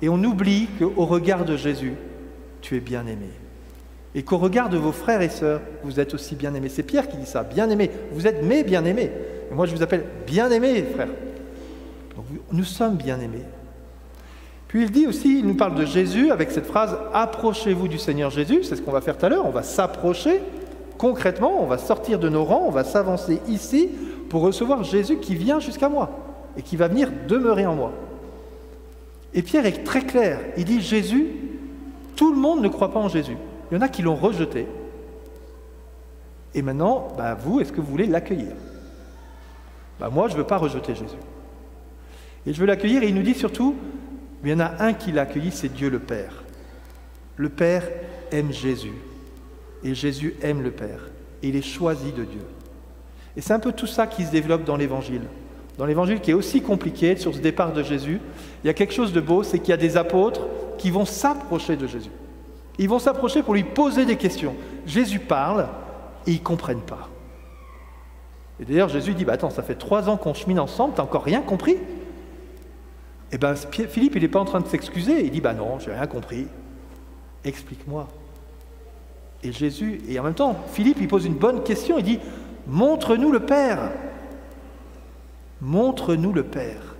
Et 0.00 0.08
on 0.08 0.22
oublie 0.24 0.68
qu'au 0.78 1.06
regard 1.06 1.44
de 1.44 1.56
Jésus, 1.56 1.94
tu 2.60 2.76
es 2.76 2.80
bien 2.80 3.06
aimé. 3.06 3.28
Et 4.14 4.24
qu'au 4.24 4.38
regard 4.38 4.68
de 4.68 4.76
vos 4.76 4.92
frères 4.92 5.22
et 5.22 5.28
sœurs, 5.28 5.60
vous 5.84 6.00
êtes 6.00 6.12
aussi 6.12 6.34
bien 6.34 6.52
aimés. 6.54 6.68
C'est 6.68 6.82
Pierre 6.82 7.08
qui 7.08 7.16
dit 7.16 7.26
ça, 7.26 7.44
bien 7.44 7.70
aimé. 7.70 7.90
Vous 8.12 8.26
êtes 8.26 8.42
mes 8.42 8.64
bien 8.64 8.84
aimés. 8.84 9.10
Et 9.50 9.54
moi 9.54 9.66
je 9.66 9.74
vous 9.74 9.82
appelle 9.82 10.04
bien 10.26 10.50
aimés, 10.50 10.84
frères. 10.92 11.08
nous 12.50 12.64
sommes 12.64 12.96
bien 12.96 13.20
aimés. 13.20 13.44
Puis 14.72 14.84
il 14.84 14.90
dit 14.90 15.06
aussi, 15.06 15.40
il 15.40 15.46
nous 15.46 15.54
parle 15.54 15.74
de 15.74 15.84
Jésus 15.84 16.30
avec 16.30 16.50
cette 16.50 16.64
phrase 16.66 16.96
Approchez-vous 17.12 17.88
du 17.88 17.98
Seigneur 17.98 18.30
Jésus. 18.30 18.64
C'est 18.64 18.74
ce 18.74 18.80
qu'on 18.80 18.90
va 18.90 19.02
faire 19.02 19.18
tout 19.18 19.26
à 19.26 19.28
l'heure. 19.28 19.46
On 19.46 19.50
va 19.50 19.62
s'approcher 19.62 20.40
concrètement, 21.02 21.60
on 21.60 21.66
va 21.66 21.78
sortir 21.78 22.20
de 22.20 22.28
nos 22.28 22.44
rangs, 22.44 22.62
on 22.64 22.70
va 22.70 22.84
s'avancer 22.84 23.40
ici 23.48 23.90
pour 24.30 24.42
recevoir 24.42 24.84
Jésus 24.84 25.16
qui 25.16 25.34
vient 25.34 25.58
jusqu'à 25.58 25.88
moi 25.88 26.10
et 26.56 26.62
qui 26.62 26.76
va 26.76 26.86
venir 26.86 27.10
demeurer 27.26 27.66
en 27.66 27.74
moi. 27.74 27.92
Et 29.34 29.42
Pierre 29.42 29.66
est 29.66 29.82
très 29.82 30.02
clair. 30.02 30.38
Il 30.56 30.64
dit 30.64 30.80
Jésus, 30.80 31.26
tout 32.14 32.32
le 32.32 32.38
monde 32.38 32.62
ne 32.62 32.68
croit 32.68 32.92
pas 32.92 33.00
en 33.00 33.08
Jésus. 33.08 33.36
Il 33.68 33.74
y 33.74 33.78
en 33.78 33.80
a 33.80 33.88
qui 33.88 34.02
l'ont 34.02 34.14
rejeté. 34.14 34.68
Et 36.54 36.62
maintenant, 36.62 37.08
bah, 37.16 37.34
vous, 37.34 37.60
est-ce 37.60 37.72
que 37.72 37.80
vous 37.80 37.90
voulez 37.90 38.06
l'accueillir? 38.06 38.52
Bah, 39.98 40.08
Moi, 40.08 40.28
je 40.28 40.34
ne 40.34 40.38
veux 40.38 40.46
pas 40.46 40.58
rejeter 40.58 40.94
Jésus. 40.94 41.16
Et 42.46 42.52
je 42.52 42.60
veux 42.60 42.66
l'accueillir 42.66 43.02
et 43.02 43.08
il 43.08 43.14
nous 43.16 43.22
dit 43.22 43.34
surtout, 43.34 43.74
il 44.44 44.50
y 44.50 44.54
en 44.54 44.60
a 44.60 44.84
un 44.84 44.92
qui 44.92 45.10
l'a 45.10 45.22
accueilli, 45.22 45.50
c'est 45.50 45.72
Dieu 45.72 45.90
le 45.90 45.98
Père. 45.98 46.44
Le 47.36 47.48
Père 47.48 47.88
aime 48.30 48.52
Jésus. 48.52 48.94
Et 49.84 49.94
Jésus 49.94 50.34
aime 50.42 50.62
le 50.62 50.70
Père. 50.70 51.10
Et 51.42 51.48
il 51.48 51.56
est 51.56 51.62
choisi 51.62 52.12
de 52.12 52.24
Dieu. 52.24 52.42
Et 53.36 53.40
c'est 53.40 53.52
un 53.52 53.58
peu 53.58 53.72
tout 53.72 53.86
ça 53.86 54.06
qui 54.06 54.24
se 54.24 54.30
développe 54.30 54.64
dans 54.64 54.76
l'Évangile. 54.76 55.22
Dans 55.78 55.86
l'Évangile 55.86 56.20
qui 56.20 56.30
est 56.30 56.34
aussi 56.34 56.62
compliqué, 56.62 57.16
sur 57.16 57.34
ce 57.34 57.40
départ 57.40 57.72
de 57.72 57.82
Jésus, 57.82 58.20
il 58.62 58.66
y 58.66 58.70
a 58.70 58.74
quelque 58.74 58.92
chose 58.92 59.12
de 59.12 59.20
beau, 59.20 59.42
c'est 59.42 59.58
qu'il 59.58 59.70
y 59.70 59.72
a 59.72 59.78
des 59.78 59.96
apôtres 59.96 60.42
qui 60.78 60.90
vont 60.90 61.06
s'approcher 61.06 61.76
de 61.76 61.86
Jésus. 61.86 62.10
Ils 62.78 62.88
vont 62.88 62.98
s'approcher 62.98 63.42
pour 63.42 63.54
lui 63.54 63.64
poser 63.64 64.04
des 64.04 64.16
questions. 64.16 64.54
Jésus 64.86 65.18
parle 65.18 65.68
et 66.26 66.32
ils 66.32 66.40
ne 66.40 66.44
comprennent 66.44 66.82
pas. 66.82 67.08
Et 68.60 68.64
d'ailleurs, 68.64 68.88
Jésus 68.88 69.14
dit, 69.14 69.24
bah, 69.24 69.32
attends, 69.32 69.50
ça 69.50 69.62
fait 69.62 69.74
trois 69.74 70.08
ans 70.08 70.16
qu'on 70.16 70.34
chemine 70.34 70.60
ensemble, 70.60 70.94
tu 70.94 71.00
n'as 71.00 71.04
encore 71.04 71.24
rien 71.24 71.40
compris? 71.40 71.76
Eh 73.32 73.38
bien, 73.38 73.54
Philippe, 73.54 74.14
il 74.14 74.22
n'est 74.22 74.28
pas 74.28 74.40
en 74.40 74.44
train 74.44 74.60
de 74.60 74.68
s'excuser. 74.68 75.24
Il 75.24 75.30
dit, 75.30 75.40
bah 75.40 75.54
non, 75.54 75.78
j'ai 75.78 75.90
rien 75.90 76.06
compris. 76.06 76.46
Explique-moi. 77.44 78.06
Et 79.42 79.52
Jésus, 79.52 80.00
et 80.08 80.18
en 80.18 80.22
même 80.22 80.34
temps, 80.34 80.56
Philippe, 80.72 80.98
il 81.00 81.08
pose 81.08 81.24
une 81.24 81.34
bonne 81.34 81.62
question. 81.62 81.98
Il 81.98 82.04
dit, 82.04 82.20
montre-nous 82.66 83.32
le 83.32 83.40
Père. 83.40 83.90
Montre-nous 85.60 86.32
le 86.32 86.44
Père. 86.44 86.96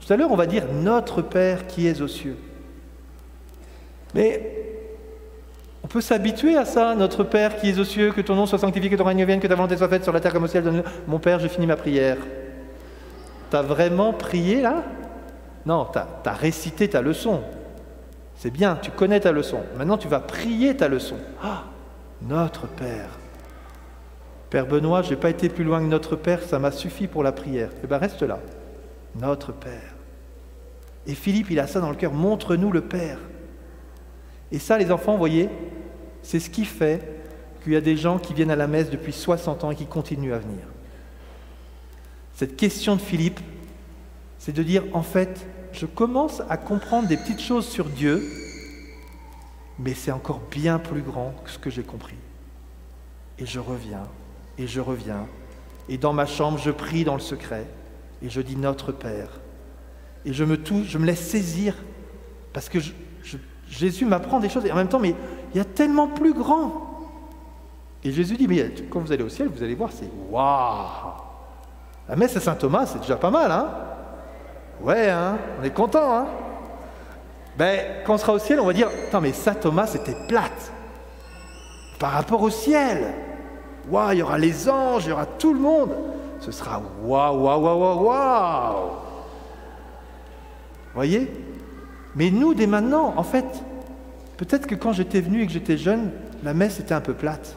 Tout 0.00 0.12
à 0.12 0.16
l'heure, 0.16 0.30
on 0.30 0.36
va 0.36 0.46
dire 0.46 0.64
notre 0.72 1.20
Père 1.22 1.66
qui 1.66 1.86
est 1.86 2.00
aux 2.00 2.08
cieux. 2.08 2.36
Mais 4.14 4.66
on 5.82 5.88
peut 5.88 6.00
s'habituer 6.00 6.56
à 6.56 6.64
ça, 6.64 6.94
notre 6.94 7.22
Père 7.22 7.56
qui 7.56 7.68
est 7.68 7.78
aux 7.78 7.84
cieux, 7.84 8.12
que 8.12 8.20
ton 8.20 8.34
nom 8.34 8.46
soit 8.46 8.58
sanctifié, 8.58 8.88
que 8.90 8.96
ton 8.96 9.04
règne 9.04 9.24
vienne, 9.24 9.40
que 9.40 9.46
ta 9.46 9.54
volonté 9.54 9.76
soit 9.76 9.88
faite 9.88 10.04
sur 10.04 10.12
la 10.12 10.20
terre 10.20 10.32
comme 10.32 10.44
au 10.44 10.48
ciel. 10.48 10.82
Mon 11.06 11.18
Père, 11.18 11.38
j'ai 11.38 11.48
fini 11.48 11.66
ma 11.66 11.76
prière. 11.76 12.16
T'as 13.50 13.62
vraiment 13.62 14.12
prié 14.12 14.62
là? 14.62 14.82
Non, 15.64 15.86
tu 15.92 15.98
as, 15.98 16.32
récité 16.32 16.88
ta 16.88 17.02
leçon. 17.02 17.42
C'est 18.36 18.50
bien, 18.50 18.76
tu 18.76 18.90
connais 18.90 19.20
ta 19.20 19.32
leçon. 19.32 19.60
Maintenant, 19.76 19.98
tu 19.98 20.08
vas 20.08 20.20
prier 20.20 20.76
ta 20.76 20.88
leçon. 20.88 21.16
Ah, 21.42 21.64
notre 22.22 22.66
Père. 22.66 23.18
Père 24.50 24.66
Benoît, 24.66 25.02
je 25.02 25.10
n'ai 25.10 25.16
pas 25.16 25.30
été 25.30 25.48
plus 25.48 25.64
loin 25.64 25.80
que 25.80 25.86
notre 25.86 26.16
Père, 26.16 26.42
ça 26.42 26.58
m'a 26.58 26.70
suffi 26.70 27.06
pour 27.06 27.22
la 27.22 27.32
prière. 27.32 27.70
Eh 27.82 27.86
bien, 27.86 27.98
reste 27.98 28.22
là. 28.22 28.38
Notre 29.18 29.52
Père. 29.52 29.94
Et 31.06 31.14
Philippe, 31.14 31.50
il 31.50 31.58
a 31.58 31.66
ça 31.66 31.80
dans 31.80 31.90
le 31.90 31.96
cœur. 31.96 32.12
Montre-nous 32.12 32.70
le 32.70 32.82
Père. 32.82 33.18
Et 34.52 34.58
ça, 34.58 34.78
les 34.78 34.92
enfants, 34.92 35.12
vous 35.12 35.18
voyez, 35.18 35.48
c'est 36.22 36.40
ce 36.40 36.50
qui 36.50 36.64
fait 36.64 37.22
qu'il 37.62 37.72
y 37.72 37.76
a 37.76 37.80
des 37.80 37.96
gens 37.96 38.18
qui 38.18 38.34
viennent 38.34 38.50
à 38.50 38.56
la 38.56 38.66
messe 38.66 38.90
depuis 38.90 39.12
60 39.12 39.64
ans 39.64 39.70
et 39.70 39.76
qui 39.76 39.86
continuent 39.86 40.34
à 40.34 40.38
venir. 40.38 40.64
Cette 42.34 42.56
question 42.56 42.96
de 42.96 43.00
Philippe, 43.00 43.40
c'est 44.46 44.52
de 44.52 44.62
dire, 44.62 44.84
en 44.92 45.02
fait, 45.02 45.44
je 45.72 45.86
commence 45.86 46.40
à 46.48 46.56
comprendre 46.56 47.08
des 47.08 47.16
petites 47.16 47.40
choses 47.40 47.66
sur 47.66 47.86
Dieu, 47.86 48.22
mais 49.80 49.92
c'est 49.92 50.12
encore 50.12 50.40
bien 50.52 50.78
plus 50.78 51.02
grand 51.02 51.34
que 51.44 51.50
ce 51.50 51.58
que 51.58 51.68
j'ai 51.68 51.82
compris. 51.82 52.14
Et 53.40 53.44
je 53.44 53.58
reviens, 53.58 54.04
et 54.56 54.68
je 54.68 54.80
reviens, 54.80 55.26
et 55.88 55.98
dans 55.98 56.12
ma 56.12 56.26
chambre, 56.26 56.58
je 56.58 56.70
prie 56.70 57.02
dans 57.02 57.14
le 57.14 57.20
secret, 57.20 57.66
et 58.22 58.30
je 58.30 58.40
dis 58.40 58.54
Notre 58.54 58.92
Père. 58.92 59.30
Et 60.24 60.32
je 60.32 60.44
me 60.44 60.56
touche, 60.56 60.86
je 60.86 60.98
me 60.98 61.06
laisse 61.06 61.28
saisir, 61.28 61.74
parce 62.52 62.68
que 62.68 62.78
Jésus 63.68 64.04
m'apprend 64.04 64.38
des 64.38 64.48
choses, 64.48 64.64
et 64.64 64.70
en 64.70 64.76
même 64.76 64.88
temps, 64.88 65.00
mais 65.00 65.16
il 65.54 65.58
y 65.58 65.60
a 65.60 65.64
tellement 65.64 66.06
plus 66.06 66.34
grand. 66.34 67.10
Et 68.04 68.12
Jésus 68.12 68.36
dit, 68.36 68.46
mais 68.46 68.72
quand 68.90 69.00
vous 69.00 69.10
allez 69.10 69.24
au 69.24 69.28
ciel, 69.28 69.48
vous 69.48 69.64
allez 69.64 69.74
voir, 69.74 69.90
c'est 69.90 70.08
waouh 70.30 71.14
La 72.08 72.14
messe 72.14 72.36
à 72.36 72.40
Saint 72.40 72.54
Thomas, 72.54 72.86
c'est 72.86 73.00
déjà 73.00 73.16
pas 73.16 73.32
mal, 73.32 73.50
hein 73.50 73.85
Ouais, 74.80 75.10
hein 75.10 75.38
On 75.60 75.64
est 75.64 75.70
content, 75.70 76.16
hein 76.16 76.26
Ben, 77.56 77.80
quand 78.04 78.14
on 78.14 78.18
sera 78.18 78.32
au 78.34 78.38
ciel, 78.38 78.60
on 78.60 78.66
va 78.66 78.72
dire, 78.72 78.88
attends, 79.08 79.20
mais 79.20 79.32
Saint 79.32 79.54
Thomas, 79.54 79.86
c'était 79.86 80.16
plate. 80.28 80.72
Par 81.98 82.12
rapport 82.12 82.42
au 82.42 82.50
ciel. 82.50 83.14
Waouh, 83.88 84.12
il 84.12 84.18
y 84.18 84.22
aura 84.22 84.38
les 84.38 84.68
anges, 84.68 85.06
il 85.06 85.10
y 85.10 85.12
aura 85.12 85.26
tout 85.26 85.54
le 85.54 85.60
monde. 85.60 85.96
Ce 86.40 86.52
sera 86.52 86.82
waouh, 87.02 87.42
waouh, 87.42 87.62
waouh, 87.62 88.04
waouh 88.04 88.90
Voyez? 90.94 91.30
Mais 92.14 92.30
nous, 92.30 92.54
dès 92.54 92.66
maintenant, 92.66 93.14
en 93.16 93.22
fait, 93.22 93.44
peut-être 94.36 94.66
que 94.66 94.74
quand 94.74 94.92
j'étais 94.92 95.20
venu 95.20 95.42
et 95.42 95.46
que 95.46 95.52
j'étais 95.52 95.76
jeune, 95.76 96.10
la 96.42 96.54
messe 96.54 96.80
était 96.80 96.94
un 96.94 97.00
peu 97.00 97.14
plate. 97.14 97.56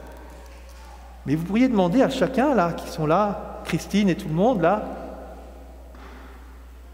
Mais 1.26 1.36
vous 1.36 1.46
pourriez 1.46 1.68
demander 1.68 2.02
à 2.02 2.10
chacun, 2.10 2.54
là, 2.54 2.74
qui 2.74 2.88
sont 2.90 3.06
là, 3.06 3.62
Christine 3.66 4.10
et 4.10 4.16
tout 4.16 4.28
le 4.28 4.34
monde, 4.34 4.62
là, 4.62 4.99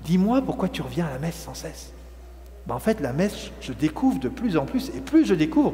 dis-moi 0.05 0.41
pourquoi 0.41 0.69
tu 0.69 0.81
reviens 0.81 1.07
à 1.07 1.09
la 1.09 1.19
messe 1.19 1.35
sans 1.35 1.53
cesse. 1.53 1.91
Ben, 2.67 2.75
en 2.75 2.79
fait, 2.79 3.01
la 3.01 3.11
messe, 3.11 3.51
je 3.59 3.73
découvre 3.73 4.19
de 4.19 4.29
plus 4.29 4.57
en 4.57 4.65
plus, 4.65 4.89
et 4.95 5.01
plus 5.01 5.25
je 5.25 5.35
découvre, 5.35 5.73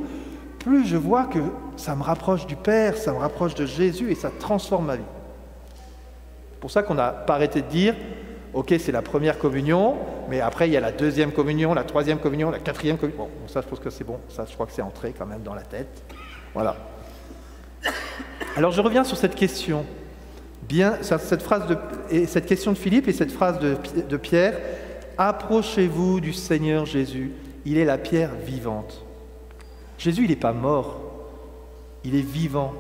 plus 0.60 0.86
je 0.86 0.98
vois 0.98 1.26
que 1.26 1.40
ça 1.78 1.96
me 1.96 2.04
rapproche 2.04 2.48
du 2.48 2.56
Père, 2.56 2.98
ça 2.98 3.14
me 3.14 3.20
rapproche 3.20 3.56
de 3.56 3.66
Jésus, 3.66 4.12
et 4.12 4.16
ça 4.16 4.30
transforme 4.40 4.88
ma 4.88 4.96
vie. 4.96 5.04
C'est 6.54 6.60
pour 6.60 6.72
ça 6.72 6.84
qu'on 6.84 6.96
n'a 6.96 7.10
pas 7.12 7.36
arrêté 7.36 7.62
de 7.62 7.68
dire, 7.68 7.96
ok, 8.54 8.74
c'est 8.80 8.92
la 8.92 9.02
première 9.02 9.38
communion, 9.38 9.98
mais 10.30 10.42
après, 10.42 10.68
il 10.68 10.74
y 10.74 10.78
a 10.78 10.82
la 10.82 10.92
deuxième 10.92 11.32
communion, 11.32 11.74
la 11.74 11.84
troisième 11.84 12.20
communion, 12.20 12.52
la 12.52 12.60
quatrième 12.60 12.98
communion. 12.98 13.24
Bon, 13.24 13.48
ça, 13.48 13.62
je 13.62 13.68
pense 13.68 13.80
que 13.80 13.90
c'est 13.90 14.04
bon, 14.04 14.20
ça, 14.30 14.46
je 14.48 14.54
crois 14.54 14.66
que 14.66 14.74
c'est 14.74 14.82
entré 14.82 15.14
quand 15.18 15.26
même 15.26 15.44
dans 15.44 15.56
la 15.56 15.64
tête. 15.64 16.04
Voilà. 16.54 16.76
Alors, 18.58 18.72
je 18.72 18.82
reviens 18.82 19.06
sur 19.06 19.18
cette 19.18 19.36
question 19.36 19.86
bien 20.64 20.98
cette 21.02 21.42
phrase 21.42 21.68
de, 21.68 21.78
et 22.10 22.26
cette 22.26 22.46
question 22.46 22.72
de 22.72 22.78
Philippe 22.78 23.08
et 23.08 23.14
cette 23.14 23.32
phrase 23.32 23.60
de, 23.60 23.78
de 24.08 24.18
Pierre. 24.18 24.58
Approchez-vous 25.18 26.22
du 26.22 26.34
Seigneur 26.34 26.86
Jésus. 26.86 27.32
Il 27.66 27.78
est 27.78 27.86
la 27.86 27.98
pierre 27.98 28.32
vivante. 28.46 29.06
Jésus, 29.98 30.24
il 30.24 30.30
n'est 30.30 30.36
pas 30.36 30.54
mort. 30.54 31.00
Il 32.04 32.16
est 32.16 32.26
vivant. 32.26 32.74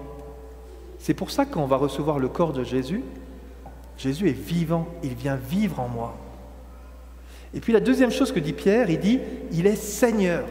C'est 0.97 1.13
pour 1.13 1.31
ça 1.31 1.45
qu'on 1.45 1.65
va 1.65 1.77
recevoir 1.77 2.19
le 2.19 2.27
corps 2.27 2.53
de 2.53 2.63
Jésus, 2.63 3.03
Jésus 3.97 4.29
est 4.29 4.39
vivant. 4.39 4.87
Il 5.03 5.13
vient 5.13 5.35
vivre 5.35 5.79
en 5.79 5.87
moi. 5.87 6.15
Et 7.53 7.59
puis 7.59 7.73
la 7.73 7.79
deuxième 7.79 8.11
chose 8.11 8.31
que 8.31 8.39
dit 8.39 8.53
Pierre, 8.53 8.89
il 8.89 8.99
dit, 8.99 9.19
il 9.51 9.67
est 9.67 9.75
Seigneur. 9.75 10.45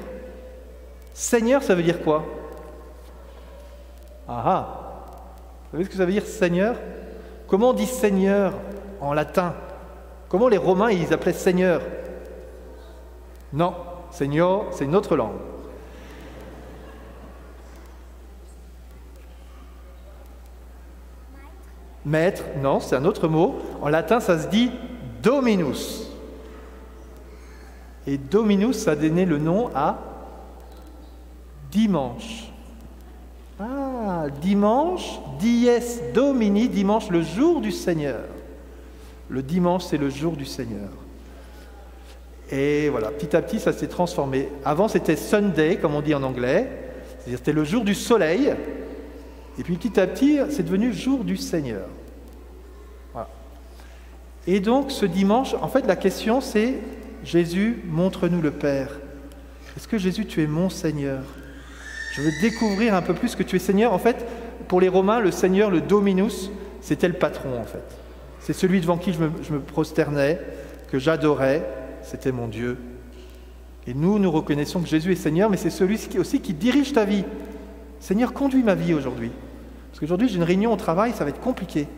Seigneur, 1.14 1.62
ça 1.62 1.74
veut 1.74 1.82
dire 1.82 2.02
quoi? 2.02 2.24
Ah 4.28 4.42
ah 4.44 5.26
Vous 5.72 5.78
savez 5.78 5.84
ce 5.84 5.90
que 5.90 5.96
ça 5.96 6.04
veut 6.04 6.12
dire 6.12 6.26
Seigneur? 6.26 6.76
Comment 7.50 7.70
on 7.70 7.72
dit 7.72 7.86
Seigneur 7.86 8.54
en 9.00 9.12
latin? 9.12 9.54
Comment 10.28 10.46
les 10.46 10.56
Romains 10.56 10.92
ils 10.92 11.12
appelaient 11.12 11.32
Seigneur? 11.32 11.82
Non, 13.52 13.74
Seigneur, 14.12 14.66
c'est 14.70 14.84
une 14.84 14.94
autre 14.94 15.16
langue. 15.16 15.34
Maître, 22.04 22.44
non, 22.62 22.78
c'est 22.78 22.94
un 22.94 23.04
autre 23.04 23.26
mot. 23.26 23.56
En 23.82 23.88
latin, 23.88 24.20
ça 24.20 24.38
se 24.38 24.46
dit 24.46 24.70
Dominus. 25.20 26.08
Et 28.06 28.16
Dominus 28.16 28.86
a 28.86 28.94
donné 28.94 29.26
le 29.26 29.38
nom 29.38 29.70
à 29.74 29.98
dimanche. 31.72 32.52
Ah, 33.58 34.26
dimanche, 34.40 35.18
dies 35.40 35.68
domini, 36.14 36.68
dimanche, 36.68 37.08
le 37.10 37.22
jour 37.22 37.60
du 37.60 37.72
Seigneur. 37.72 38.24
Le 39.28 39.42
dimanche, 39.42 39.84
c'est 39.84 39.96
le 39.96 40.10
jour 40.10 40.36
du 40.36 40.44
Seigneur. 40.44 40.90
Et 42.50 42.88
voilà, 42.88 43.10
petit 43.10 43.34
à 43.36 43.42
petit, 43.42 43.60
ça 43.60 43.72
s'est 43.72 43.88
transformé. 43.88 44.48
Avant, 44.64 44.88
c'était 44.88 45.16
Sunday, 45.16 45.76
comme 45.76 45.94
on 45.94 46.02
dit 46.02 46.14
en 46.14 46.22
anglais, 46.22 46.68
c'est-à-dire 47.18 47.38
c'était 47.38 47.52
le 47.52 47.64
jour 47.64 47.84
du 47.84 47.94
soleil. 47.94 48.52
Et 49.58 49.62
puis 49.62 49.76
petit 49.76 49.98
à 50.00 50.06
petit, 50.06 50.38
c'est 50.50 50.64
devenu 50.64 50.92
jour 50.92 51.24
du 51.24 51.36
Seigneur. 51.36 51.86
Et 54.46 54.60
donc, 54.60 54.90
ce 54.90 55.04
dimanche, 55.04 55.54
en 55.60 55.68
fait, 55.68 55.86
la 55.86 55.96
question, 55.96 56.40
c'est 56.40 56.74
Jésus, 57.22 57.82
montre-nous 57.86 58.40
le 58.40 58.50
Père. 58.50 58.98
Est-ce 59.76 59.86
que 59.86 59.98
Jésus, 59.98 60.24
tu 60.24 60.42
es 60.42 60.46
mon 60.46 60.70
Seigneur? 60.70 61.22
Je 62.14 62.22
veux 62.22 62.32
découvrir 62.40 62.94
un 62.94 63.02
peu 63.02 63.14
plus 63.14 63.36
que 63.36 63.42
tu 63.42 63.56
es 63.56 63.58
Seigneur. 63.58 63.92
En 63.92 63.98
fait, 63.98 64.26
pour 64.70 64.80
les 64.80 64.88
Romains, 64.88 65.18
le 65.18 65.32
Seigneur, 65.32 65.68
le 65.68 65.80
Dominus, 65.80 66.48
c'était 66.80 67.08
le 67.08 67.14
patron, 67.14 67.60
en 67.60 67.64
fait. 67.64 67.82
C'est 68.38 68.52
celui 68.52 68.80
devant 68.80 68.98
qui 68.98 69.12
je 69.12 69.18
me, 69.18 69.58
prosternais, 69.58 70.38
que 70.92 71.00
j'adorais, 71.00 71.68
c'était 72.04 72.30
mon 72.30 72.46
Dieu. 72.46 72.78
Et 73.88 73.94
nous, 73.94 74.20
nous 74.20 74.30
reconnaissons 74.30 74.80
que 74.80 74.86
Jésus 74.86 75.10
est 75.10 75.16
Seigneur, 75.16 75.50
mais 75.50 75.56
c'est 75.56 75.70
celui 75.70 75.98
aussi 76.16 76.40
qui 76.40 76.54
dirige 76.54 76.92
ta 76.92 77.04
vie. 77.04 77.24
Seigneur, 77.98 78.32
conduis 78.32 78.62
ma 78.62 78.76
vie 78.76 78.94
aujourd'hui. 78.94 79.32
Parce 79.90 79.98
qu'aujourd'hui, 79.98 80.28
j'ai 80.28 80.36
une 80.36 80.44
réunion 80.44 80.72
au 80.72 80.76
travail, 80.76 81.14
ça 81.16 81.24
va 81.24 81.30
être 81.30 81.40
compliqué. 81.40 81.88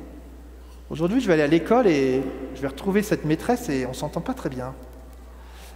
Aujourd'hui, 0.89 1.21
je 1.21 1.27
vais 1.27 1.35
aller 1.35 1.43
à 1.43 1.49
l'école 1.49 1.87
et 1.87 2.23
je 2.55 2.63
vais 2.63 2.69
retrouver 2.69 3.03
cette 3.03 3.27
maîtresse 3.27 3.69
et 3.69 3.85
on 3.85 3.91
ne 3.91 3.95
s'entend 3.95 4.23
pas 4.23 4.33
très 4.33 4.49
bien. 4.49 4.73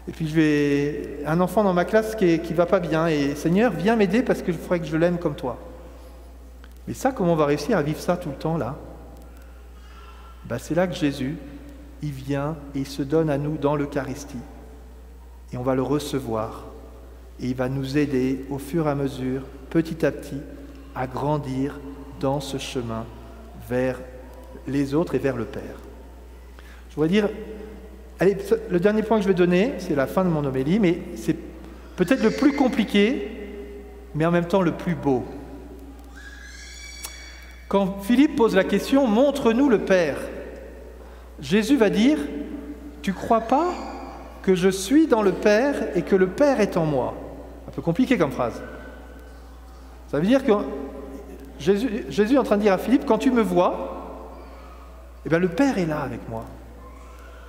Et 0.08 0.12
puis 0.12 0.26
je 0.26 0.34
vais 0.34 1.18
un 1.26 1.40
enfant 1.40 1.62
dans 1.62 1.74
ma 1.74 1.84
classe 1.84 2.14
qui 2.16 2.38
ne 2.38 2.56
va 2.56 2.64
pas 2.64 2.80
bien 2.80 3.06
et 3.06 3.34
Seigneur, 3.34 3.70
viens 3.72 3.96
m'aider 3.96 4.22
parce 4.22 4.40
que 4.40 4.50
je 4.50 4.56
ferais 4.56 4.80
que 4.80 4.86
je 4.86 4.96
l'aime 4.96 5.18
comme 5.18 5.34
toi. 5.34 5.58
Mais 6.86 6.94
ça, 6.94 7.12
comment 7.12 7.32
on 7.32 7.36
va 7.36 7.46
réussir 7.46 7.76
à 7.76 7.82
vivre 7.82 8.00
ça 8.00 8.16
tout 8.16 8.28
le 8.28 8.36
temps 8.36 8.56
là 8.56 8.76
ben, 10.44 10.58
C'est 10.58 10.74
là 10.74 10.86
que 10.86 10.94
Jésus, 10.94 11.36
il 12.02 12.12
vient 12.12 12.56
et 12.74 12.80
il 12.80 12.86
se 12.86 13.02
donne 13.02 13.30
à 13.30 13.38
nous 13.38 13.56
dans 13.56 13.76
l'Eucharistie. 13.76 14.36
Et 15.52 15.56
on 15.56 15.62
va 15.62 15.74
le 15.74 15.82
recevoir. 15.82 16.66
Et 17.40 17.48
il 17.48 17.54
va 17.54 17.68
nous 17.68 17.98
aider 17.98 18.44
au 18.50 18.58
fur 18.58 18.86
et 18.86 18.90
à 18.90 18.94
mesure, 18.94 19.42
petit 19.70 20.06
à 20.06 20.12
petit, 20.12 20.40
à 20.94 21.06
grandir 21.06 21.78
dans 22.20 22.40
ce 22.40 22.58
chemin 22.58 23.04
vers 23.68 24.00
les 24.66 24.94
autres 24.94 25.14
et 25.14 25.18
vers 25.18 25.36
le 25.36 25.44
Père. 25.44 25.62
Je 26.90 26.94
voudrais 26.94 27.08
dire, 27.08 27.28
le 28.70 28.80
dernier 28.80 29.02
point 29.02 29.18
que 29.18 29.22
je 29.24 29.28
vais 29.28 29.34
donner, 29.34 29.74
c'est 29.78 29.94
la 29.94 30.06
fin 30.06 30.24
de 30.24 30.30
mon 30.30 30.44
homélie, 30.44 30.80
mais 30.80 31.00
c'est 31.16 31.36
peut-être 31.96 32.22
le 32.22 32.30
plus 32.30 32.54
compliqué, 32.54 33.30
mais 34.14 34.24
en 34.24 34.30
même 34.30 34.46
temps 34.46 34.62
le 34.62 34.72
plus 34.72 34.94
beau. 34.94 35.24
Quand 37.68 38.00
Philippe 38.02 38.36
pose 38.36 38.54
la 38.54 38.64
question, 38.64 39.06
montre-nous 39.06 39.68
le 39.68 39.78
Père, 39.78 40.18
Jésus 41.40 41.76
va 41.76 41.90
dire, 41.90 42.18
tu 43.02 43.12
crois 43.12 43.40
pas 43.40 43.68
que 44.42 44.54
je 44.54 44.68
suis 44.68 45.06
dans 45.08 45.22
le 45.22 45.32
Père 45.32 45.96
et 45.96 46.02
que 46.02 46.14
le 46.14 46.28
Père 46.28 46.60
est 46.60 46.76
en 46.76 46.84
moi? 46.86 47.14
Un 47.66 47.72
peu 47.72 47.82
compliqué 47.82 48.16
comme 48.16 48.30
phrase. 48.30 48.62
Ça 50.08 50.20
veut 50.20 50.26
dire 50.26 50.44
que 50.44 50.52
Jésus, 51.58 52.34
est 52.34 52.38
en 52.38 52.44
train 52.44 52.56
de 52.56 52.62
dire 52.62 52.72
à 52.72 52.78
Philippe, 52.78 53.04
quand 53.04 53.18
tu 53.18 53.32
me 53.32 53.42
vois, 53.42 53.92
eh 55.24 55.28
bien, 55.28 55.40
le 55.40 55.48
Père 55.48 55.78
est 55.78 55.86
là 55.86 56.00
avec 56.00 56.28
moi. 56.28 56.44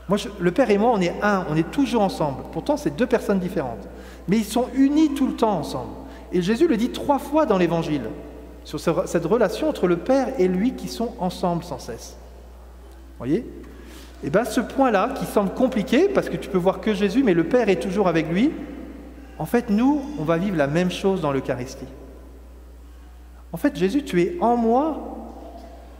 Moi, 0.09 0.17
le 0.39 0.51
Père 0.51 0.71
et 0.71 0.77
moi, 0.79 0.91
on 0.93 1.01
est 1.01 1.13
un, 1.21 1.45
on 1.49 1.55
est 1.55 1.69
toujours 1.69 2.01
ensemble. 2.01 2.43
Pourtant, 2.51 2.77
c'est 2.77 2.95
deux 2.95 3.05
personnes 3.05 3.39
différentes. 3.39 3.87
Mais 4.27 4.37
ils 4.37 4.45
sont 4.45 4.67
unis 4.73 5.13
tout 5.13 5.27
le 5.27 5.33
temps 5.33 5.59
ensemble. 5.59 5.91
Et 6.31 6.41
Jésus 6.41 6.67
le 6.67 6.77
dit 6.77 6.89
trois 6.89 7.19
fois 7.19 7.45
dans 7.45 7.57
l'Évangile, 7.57 8.09
sur 8.67 8.81
cette 8.81 9.25
relation 9.25 9.69
entre 9.69 9.87
le 9.87 9.95
Père 9.95 10.33
et 10.37 10.49
lui 10.49 10.73
qui 10.73 10.89
sont 10.89 11.13
ensemble 11.19 11.63
sans 11.63 11.79
cesse. 11.79 12.17
Voyez? 13.17 13.37
Et 13.37 14.25
eh 14.25 14.29
bien 14.29 14.43
ce 14.43 14.59
point-là, 14.59 15.13
qui 15.15 15.25
semble 15.25 15.51
compliqué, 15.53 16.09
parce 16.09 16.27
que 16.27 16.35
tu 16.35 16.49
peux 16.49 16.57
voir 16.57 16.81
que 16.81 16.93
Jésus, 16.93 17.23
mais 17.23 17.33
le 17.33 17.45
Père 17.45 17.69
est 17.69 17.81
toujours 17.81 18.09
avec 18.09 18.29
lui, 18.29 18.51
en 19.39 19.45
fait, 19.45 19.69
nous, 19.69 20.01
on 20.19 20.23
va 20.23 20.37
vivre 20.37 20.57
la 20.57 20.67
même 20.67 20.91
chose 20.91 21.21
dans 21.21 21.31
l'Eucharistie. 21.31 21.87
En 23.53 23.57
fait, 23.57 23.77
Jésus, 23.77 24.03
tu 24.03 24.21
es 24.21 24.37
en 24.41 24.57
moi 24.57 25.15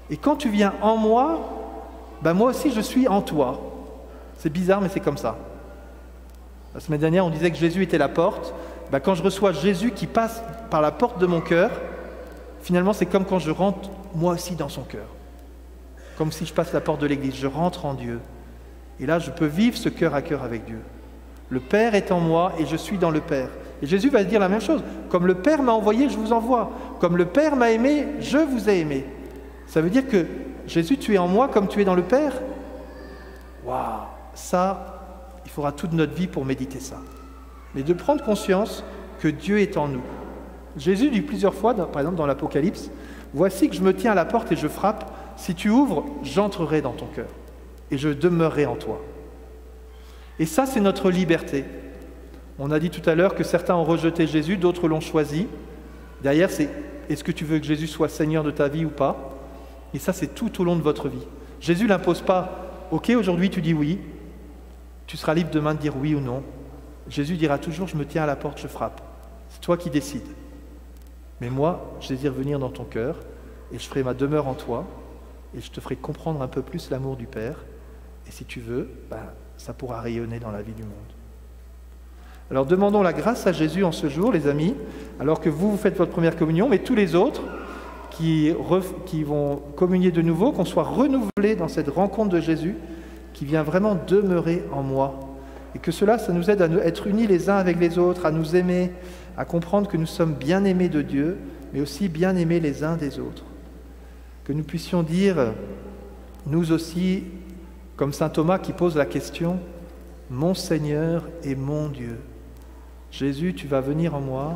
Et 0.09 0.17
quand 0.17 0.35
tu 0.35 0.49
viens 0.49 0.73
en 0.81 0.97
moi, 0.97 1.39
ben 2.21 2.33
moi 2.33 2.49
aussi 2.49 2.71
je 2.71 2.81
suis 2.81 3.07
en 3.07 3.21
toi. 3.21 3.61
C'est 4.37 4.51
bizarre, 4.51 4.81
mais 4.81 4.89
c'est 4.89 4.99
comme 4.99 5.17
ça. 5.17 5.37
La 6.73 6.81
semaine 6.81 6.99
dernière, 6.99 7.25
on 7.25 7.29
disait 7.29 7.51
que 7.51 7.57
Jésus 7.57 7.83
était 7.83 7.97
la 7.97 8.09
porte. 8.09 8.53
Ben 8.91 8.99
quand 8.99 9.15
je 9.15 9.23
reçois 9.23 9.53
Jésus 9.53 9.91
qui 9.91 10.05
passe 10.05 10.43
par 10.69 10.81
la 10.81 10.91
porte 10.91 11.19
de 11.19 11.27
mon 11.27 11.39
cœur, 11.39 11.71
finalement 12.61 12.93
c'est 12.93 13.05
comme 13.05 13.25
quand 13.25 13.39
je 13.39 13.51
rentre 13.51 13.89
moi 14.15 14.33
aussi 14.33 14.55
dans 14.55 14.69
son 14.69 14.83
cœur. 14.83 15.07
Comme 16.17 16.31
si 16.31 16.45
je 16.45 16.53
passe 16.53 16.73
la 16.73 16.81
porte 16.81 17.01
de 17.01 17.07
l'église, 17.07 17.35
je 17.35 17.47
rentre 17.47 17.85
en 17.85 17.93
Dieu. 17.93 18.19
Et 18.99 19.05
là, 19.05 19.19
je 19.19 19.29
peux 19.29 19.45
vivre 19.45 19.77
ce 19.77 19.89
cœur 19.89 20.15
à 20.15 20.23
cœur 20.23 20.43
avec 20.43 20.65
Dieu. 20.65 20.79
Le 21.49 21.59
Père 21.59 21.93
est 21.93 22.11
en 22.11 22.19
moi 22.19 22.53
et 22.57 22.65
je 22.65 22.75
suis 22.75 22.97
dans 22.97 23.11
le 23.11 23.21
Père. 23.21 23.49
Et 23.81 23.85
Jésus 23.85 24.09
va 24.09 24.23
dire 24.23 24.39
la 24.39 24.49
même 24.49 24.61
chose. 24.61 24.83
Comme 25.09 25.27
le 25.27 25.35
Père 25.35 25.61
m'a 25.61 25.71
envoyé, 25.71 26.09
je 26.09 26.17
vous 26.17 26.33
envoie. 26.33 26.71
Comme 26.99 27.15
le 27.15 27.25
Père 27.25 27.55
m'a 27.55 27.71
aimé, 27.71 28.07
je 28.19 28.39
vous 28.39 28.67
ai 28.69 28.79
aimé. 28.79 29.05
Ça 29.67 29.81
veut 29.81 29.91
dire 29.91 30.07
que 30.07 30.25
Jésus, 30.65 30.97
tu 30.97 31.13
es 31.13 31.17
en 31.17 31.27
moi 31.27 31.47
comme 31.47 31.67
tu 31.67 31.81
es 31.81 31.85
dans 31.85 31.95
le 31.95 32.01
Père? 32.01 32.33
Waouh 33.63 34.01
Ça, 34.33 35.39
il 35.45 35.51
faudra 35.51 35.71
toute 35.71 35.93
notre 35.93 36.13
vie 36.13 36.27
pour 36.27 36.43
méditer 36.43 36.79
ça. 36.79 36.97
Mais 37.75 37.83
de 37.83 37.93
prendre 37.93 38.23
conscience 38.23 38.83
que 39.19 39.27
Dieu 39.27 39.59
est 39.59 39.77
en 39.77 39.87
nous. 39.87 40.03
Jésus 40.77 41.09
dit 41.09 41.21
plusieurs 41.21 41.53
fois, 41.53 41.73
par 41.73 42.01
exemple 42.01 42.17
dans 42.17 42.25
l'Apocalypse, 42.25 42.89
Voici 43.33 43.69
que 43.69 43.75
je 43.75 43.81
me 43.81 43.93
tiens 43.93 44.11
à 44.11 44.15
la 44.15 44.25
porte 44.25 44.51
et 44.51 44.55
je 44.55 44.67
frappe. 44.67 45.13
Si 45.35 45.53
tu 45.53 45.69
ouvres, 45.69 46.05
j'entrerai 46.23 46.81
dans 46.81 46.93
ton 46.93 47.05
cœur 47.05 47.27
et 47.91 47.97
je 47.97 48.09
demeurerai 48.09 48.65
en 48.65 48.75
toi. 48.75 49.01
Et 50.39 50.45
ça, 50.45 50.65
c'est 50.65 50.79
notre 50.79 51.11
liberté. 51.11 51.65
On 52.59 52.71
a 52.71 52.79
dit 52.79 52.89
tout 52.89 53.07
à 53.07 53.15
l'heure 53.15 53.35
que 53.35 53.43
certains 53.43 53.75
ont 53.75 53.83
rejeté 53.83 54.27
Jésus, 54.27 54.57
d'autres 54.57 54.87
l'ont 54.87 54.99
choisi. 54.99 55.47
Derrière, 56.23 56.49
c'est 56.49 56.69
est-ce 57.09 57.23
que 57.23 57.31
tu 57.31 57.45
veux 57.45 57.59
que 57.59 57.65
Jésus 57.65 57.87
soit 57.87 58.09
Seigneur 58.09 58.43
de 58.43 58.51
ta 58.51 58.67
vie 58.67 58.85
ou 58.85 58.89
pas? 58.89 59.35
Et 59.93 59.99
ça, 59.99 60.13
c'est 60.13 60.33
tout 60.33 60.61
au 60.61 60.63
long 60.63 60.75
de 60.75 60.81
votre 60.81 61.07
vie. 61.07 61.25
Jésus 61.59 61.85
n'impose 61.85 62.21
pas, 62.21 62.87
ok, 62.91 63.11
aujourd'hui 63.11 63.49
tu 63.49 63.61
dis 63.61 63.73
oui, 63.73 63.99
tu 65.05 65.17
seras 65.17 65.33
libre 65.33 65.49
demain 65.51 65.73
de 65.75 65.79
dire 65.79 65.95
oui 65.95 66.15
ou 66.15 66.19
non. 66.19 66.43
Jésus 67.07 67.35
dira 67.35 67.57
toujours, 67.57 67.87
je 67.87 67.95
me 67.95 68.05
tiens 68.05 68.23
à 68.23 68.25
la 68.25 68.35
porte, 68.35 68.59
je 68.59 68.67
frappe. 68.67 69.01
C'est 69.49 69.61
toi 69.61 69.77
qui 69.77 69.89
décides. 69.89 70.27
Mais 71.41 71.49
moi, 71.49 71.93
je 72.01 72.09
désire 72.09 72.33
venir 72.33 72.59
dans 72.59 72.69
ton 72.69 72.83
cœur 72.83 73.19
et 73.71 73.79
je 73.79 73.87
ferai 73.87 74.03
ma 74.03 74.13
demeure 74.13 74.47
en 74.47 74.53
toi 74.53 74.85
et 75.55 75.61
je 75.61 75.71
te 75.71 75.79
ferai 75.79 75.95
comprendre 75.95 76.41
un 76.41 76.47
peu 76.47 76.61
plus 76.61 76.89
l'amour 76.89 77.15
du 77.15 77.25
Père. 77.27 77.65
Et 78.27 78.31
si 78.31 78.45
tu 78.45 78.59
veux, 78.59 78.89
ben, 79.09 79.17
ça 79.57 79.73
pourra 79.73 80.01
rayonner 80.01 80.39
dans 80.39 80.51
la 80.51 80.61
vie 80.61 80.73
du 80.73 80.83
monde. 80.83 80.91
Alors 82.49 82.65
demandons 82.65 83.01
la 83.01 83.13
grâce 83.13 83.45
à 83.45 83.51
Jésus 83.51 83.83
en 83.83 83.91
ce 83.91 84.07
jour, 84.07 84.31
les 84.31 84.47
amis, 84.47 84.73
alors 85.19 85.41
que 85.41 85.49
vous, 85.49 85.71
vous 85.71 85.77
faites 85.77 85.97
votre 85.97 86.11
première 86.11 86.37
communion, 86.37 86.69
mais 86.69 86.79
tous 86.79 86.95
les 86.95 87.13
autres 87.13 87.41
qui, 88.11 88.53
qui 89.05 89.23
vont 89.23 89.57
communier 89.75 90.11
de 90.11 90.21
nouveau, 90.21 90.51
qu'on 90.53 90.65
soit 90.65 90.83
renouvelés 90.83 91.55
dans 91.57 91.67
cette 91.67 91.89
rencontre 91.89 92.29
de 92.29 92.39
Jésus 92.39 92.75
qui 93.33 93.45
vient 93.45 93.63
vraiment 93.63 93.97
demeurer 94.07 94.63
en 94.71 94.81
moi. 94.81 95.19
Et 95.75 95.79
que 95.79 95.91
cela, 95.91 96.17
ça 96.17 96.31
nous 96.31 96.49
aide 96.49 96.61
à 96.61 96.67
être 96.85 97.07
unis 97.07 97.27
les 97.27 97.49
uns 97.49 97.57
avec 97.57 97.79
les 97.79 97.99
autres, 97.99 98.25
à 98.25 98.31
nous 98.31 98.55
aimer, 98.55 98.91
à 99.37 99.45
comprendre 99.45 99.87
que 99.87 99.97
nous 99.97 100.07
sommes 100.07 100.33
bien 100.33 100.65
aimés 100.65 100.89
de 100.89 101.01
Dieu, 101.01 101.37
mais 101.71 101.81
aussi 101.81 102.09
bien 102.09 102.35
aimés 102.35 102.59
les 102.59 102.83
uns 102.83 102.97
des 102.97 103.19
autres. 103.19 103.43
Que 104.43 104.53
nous 104.53 104.63
puissions 104.63 105.03
dire, 105.03 105.53
nous 106.47 106.71
aussi, 106.71 107.23
comme 107.95 108.13
Saint 108.13 108.29
Thomas 108.29 108.57
qui 108.57 108.73
pose 108.73 108.95
la 108.95 109.05
question, 109.05 109.59
Mon 110.29 110.53
Seigneur 110.53 111.23
et 111.43 111.55
mon 111.55 111.87
Dieu. 111.87 112.19
Jésus, 113.11 113.53
tu 113.53 113.67
vas 113.67 113.79
venir 113.79 114.15
en 114.15 114.21
moi, 114.21 114.55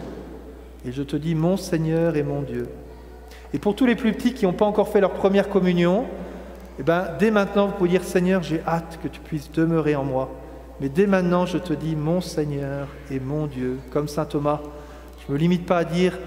et 0.86 0.92
je 0.92 1.04
te 1.04 1.16
dis, 1.16 1.36
Mon 1.36 1.58
Seigneur 1.58 2.18
et 2.18 2.24
mon 2.24 2.42
Dieu. 2.42 2.68
Et 3.54 3.60
pour 3.60 3.76
tous 3.76 3.86
les 3.86 3.96
plus 3.96 4.14
petits 4.14 4.34
qui 4.34 4.46
n'ont 4.46 4.54
pas 4.54 4.66
encore 4.66 4.90
fait 4.90 5.02
leur 5.02 5.12
première 5.12 5.50
communion, 5.50 6.06
eh 6.80 6.84
ben, 6.84 7.06
dès 7.20 7.32
maintenant, 7.32 7.68
vous 7.68 7.74
pouvez 7.74 7.90
dire, 7.90 8.04
Seigneur, 8.04 8.42
j'ai 8.42 8.62
hâte 8.66 9.00
que 9.04 9.08
tu 9.08 9.20
puisses 9.20 9.52
demeurer 9.52 9.96
en 9.96 10.04
moi. 10.04 10.32
Mais 10.80 10.90
dès 10.90 11.06
maintenant, 11.06 11.46
je 11.46 11.60
te 11.60 11.74
dis 11.74 11.96
mon 11.96 12.22
Seigneur 12.22 12.88
et 13.12 13.20
mon 13.20 13.46
Dieu. 13.46 13.78
Comme 13.92 14.08
Saint 14.08 14.26
Thomas, 14.26 14.62
je 15.22 15.28
ne 15.30 15.34
me 15.34 15.40
limite 15.40 15.66
pas 15.66 15.80
à 15.80 15.84
dire 15.84 16.18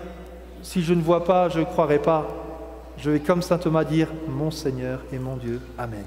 si 0.63 0.83
je 0.83 0.95
ne 0.95 1.03
vois 1.03 1.25
pas, 1.25 1.49
je 1.49 1.61
ne 1.61 1.65
croirai 1.65 1.99
pas. 1.99 2.27
Je 2.97 3.11
vais 3.11 3.21
comme 3.21 3.43
Saint 3.43 3.59
Thomas 3.59 3.85
dire 3.85 4.09
mon 4.29 4.51
Seigneur 4.51 5.01
et 5.13 5.19
mon 5.19 5.37
Dieu. 5.37 5.61
Amen. 5.77 6.05